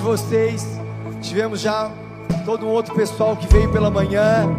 [0.09, 0.65] Vocês.
[1.21, 1.91] Tivemos já
[2.43, 4.49] todo um outro pessoal que veio pela manhã.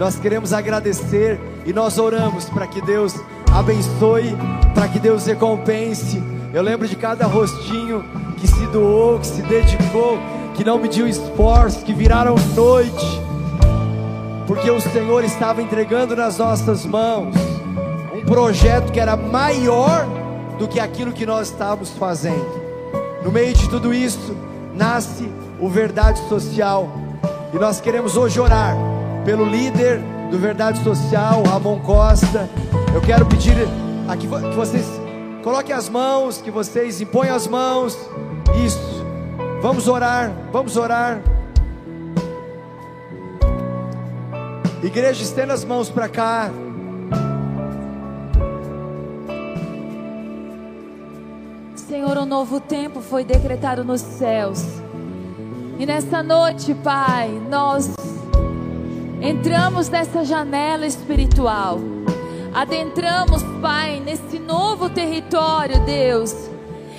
[0.00, 3.14] Nós queremos agradecer e nós oramos para que Deus
[3.54, 4.36] abençoe,
[4.74, 6.20] para que Deus recompense.
[6.52, 8.04] Eu lembro de cada rostinho
[8.36, 10.18] que se doou, que se dedicou,
[10.56, 13.22] que não mediu esforço, que viraram noite,
[14.44, 17.32] porque o Senhor estava entregando nas nossas mãos
[18.12, 20.04] um projeto que era maior
[20.58, 22.66] do que aquilo que nós estávamos fazendo.
[23.22, 24.36] No meio de tudo isso,
[24.76, 25.28] nasce
[25.58, 26.88] o Verdade Social.
[27.52, 28.76] E nós queremos hoje orar
[29.24, 30.00] pelo líder
[30.30, 32.48] do Verdade Social, Ramon Costa.
[32.94, 33.56] Eu quero pedir
[34.06, 34.84] aqui que vocês
[35.42, 37.96] coloquem as mãos, que vocês imponham as mãos.
[38.64, 39.04] Isso.
[39.62, 41.20] Vamos orar, vamos orar.
[44.82, 46.50] Igreja, estenda as mãos para cá.
[52.26, 54.60] Um novo tempo foi decretado nos céus.
[55.78, 57.94] E nessa noite, Pai, nós
[59.22, 61.78] entramos nessa janela espiritual.
[62.52, 66.34] Adentramos, Pai, nesse novo território, Deus.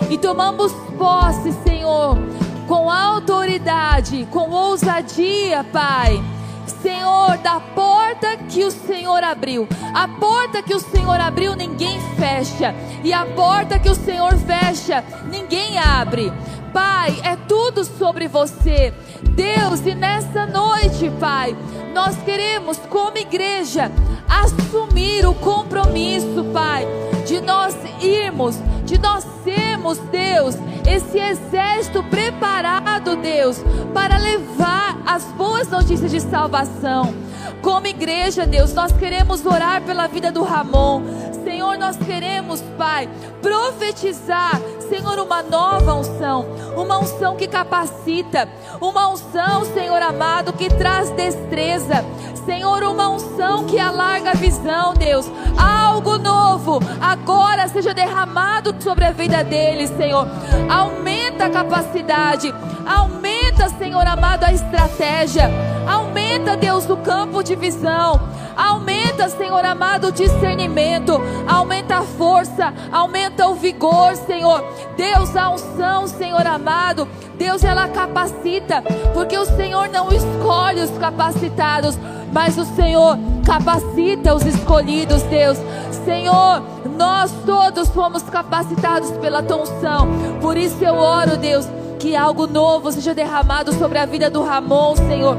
[0.10, 2.18] E tomamos posse, Senhor,
[2.66, 6.24] com autoridade, com ousadia, Pai.
[6.70, 9.68] Senhor, da porta que o Senhor abriu.
[9.94, 12.74] A porta que o Senhor abriu, ninguém fecha.
[13.04, 16.32] E a porta que o Senhor fecha, ninguém abre.
[16.74, 18.94] Pai, é tudo sobre você.
[19.32, 21.56] Deus, e nessa noite, Pai,
[21.94, 23.92] nós queremos, como igreja,
[24.30, 26.86] assumir o compromisso, Pai,
[27.26, 30.56] de nós irmos, de nós sermos, Deus,
[30.88, 33.58] esse exército preparado, Deus,
[33.94, 37.14] para levar as boas notícias de salvação.
[37.62, 41.04] Como igreja, Deus, nós queremos orar pela vida do Ramon.
[41.44, 43.10] Senhor, nós queremos, Pai,
[43.42, 44.60] profetizar,
[44.90, 46.46] Senhor, uma nova unção,
[46.76, 48.48] uma unção que capacita,
[48.82, 52.06] uma unção, Senhor amado, que traz destreza,
[52.48, 55.30] Senhor, uma unção que alarga a visão, Deus.
[55.58, 60.26] Algo novo agora seja derramado sobre a vida dele, Senhor.
[60.70, 62.56] Aumenta a capacidade,
[62.86, 65.52] aumenta, Senhor amado, a estratégia,
[65.86, 68.18] aumenta, Deus, o campo de visão,
[68.58, 74.64] Aumenta, Senhor amado, o discernimento, aumenta a força, aumenta o vigor, Senhor.
[74.98, 77.08] Deus, a unção, Senhor amado.
[77.38, 78.82] Deus, ela capacita,
[79.14, 82.00] porque o Senhor não escolhe os capacitados,
[82.32, 85.58] mas o Senhor capacita os escolhidos, Deus.
[86.06, 86.62] Senhor,
[86.98, 90.08] nós todos fomos capacitados pela tua unção.
[90.42, 91.68] Por isso eu oro, Deus,
[92.00, 95.38] que algo novo seja derramado sobre a vida do Ramon, Senhor.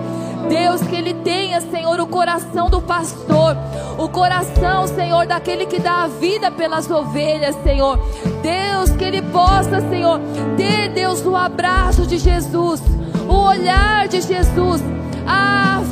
[0.48, 3.56] Deus, que ele tenha, Senhor, o coração do pastor,
[3.98, 7.98] o coração, Senhor, daquele que dá a vida pelas ovelhas, Senhor.
[8.42, 10.20] Deus, que ele possa, Senhor,
[10.56, 12.80] ter, Deus, o abraço de Jesus,
[13.28, 14.82] o olhar de Jesus,
[15.26, 15.82] a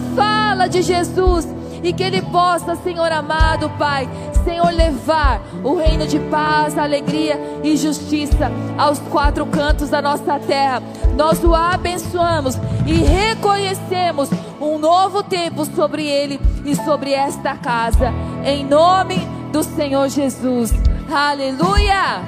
[0.57, 1.47] fala de Jesus,
[1.83, 4.09] e que ele possa, Senhor amado, Pai,
[4.43, 10.83] Senhor, levar o reino de paz, alegria e justiça aos quatro cantos da nossa terra.
[11.15, 18.11] Nós o abençoamos e reconhecemos um novo tempo sobre ele e sobre esta casa.
[18.43, 19.16] Em nome
[19.53, 20.73] do Senhor Jesus.
[21.12, 22.23] Aleluia!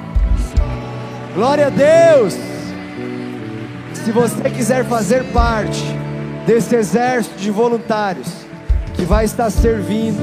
[1.33, 2.35] Glória a Deus!
[3.95, 6.08] Se você quiser fazer parte
[6.49, 8.27] desse exército de voluntários
[8.95, 10.19] que vai estar servindo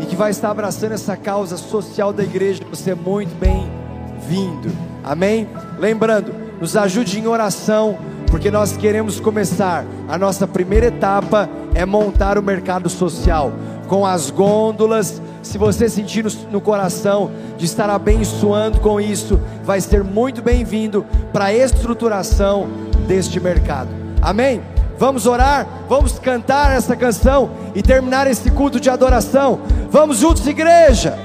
[0.00, 4.68] e que vai estar abraçando essa causa social da igreja, você é muito bem-vindo.
[5.04, 5.46] Amém?
[5.78, 7.96] Lembrando, nos ajude em oração,
[8.26, 9.86] porque nós queremos começar.
[10.08, 13.52] A nossa primeira etapa é montar o mercado social
[13.86, 15.22] com as gôndolas.
[15.40, 21.44] Se você sentir no, coração de estar abençoando com isso, vai ser muito bem-vindo para
[21.44, 22.66] a estruturação
[23.06, 24.03] deste mercado.
[24.24, 24.62] Amém?
[24.98, 29.60] Vamos orar, vamos cantar essa canção e terminar esse culto de adoração.
[29.90, 31.18] Vamos juntos, igreja.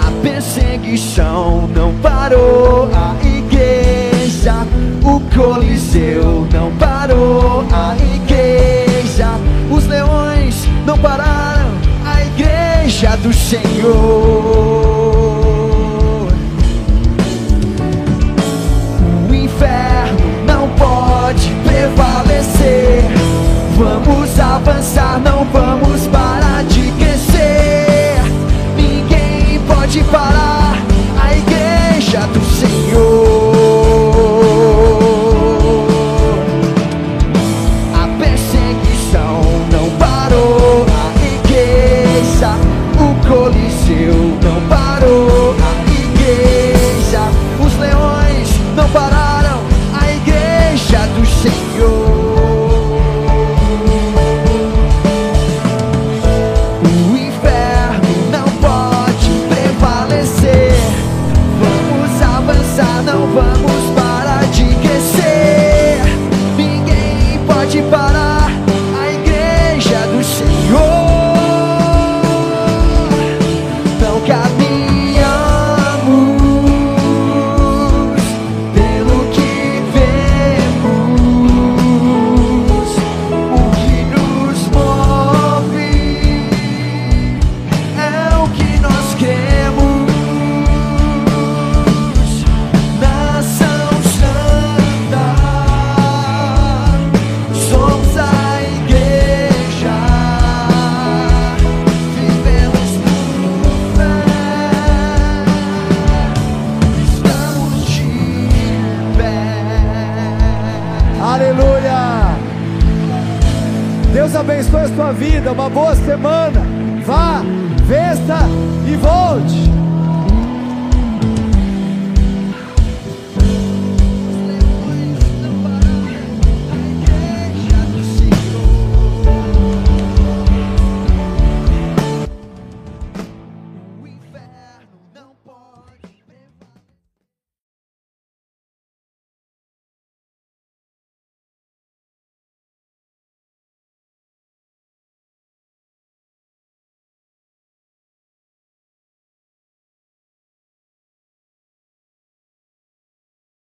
[0.00, 4.54] A perseguição não parou a igreja.
[5.04, 9.28] O Coliseu não parou a igreja.
[9.70, 11.70] Os leões não pararam
[12.06, 14.77] a igreja do Senhor.
[30.10, 30.37] Ninguém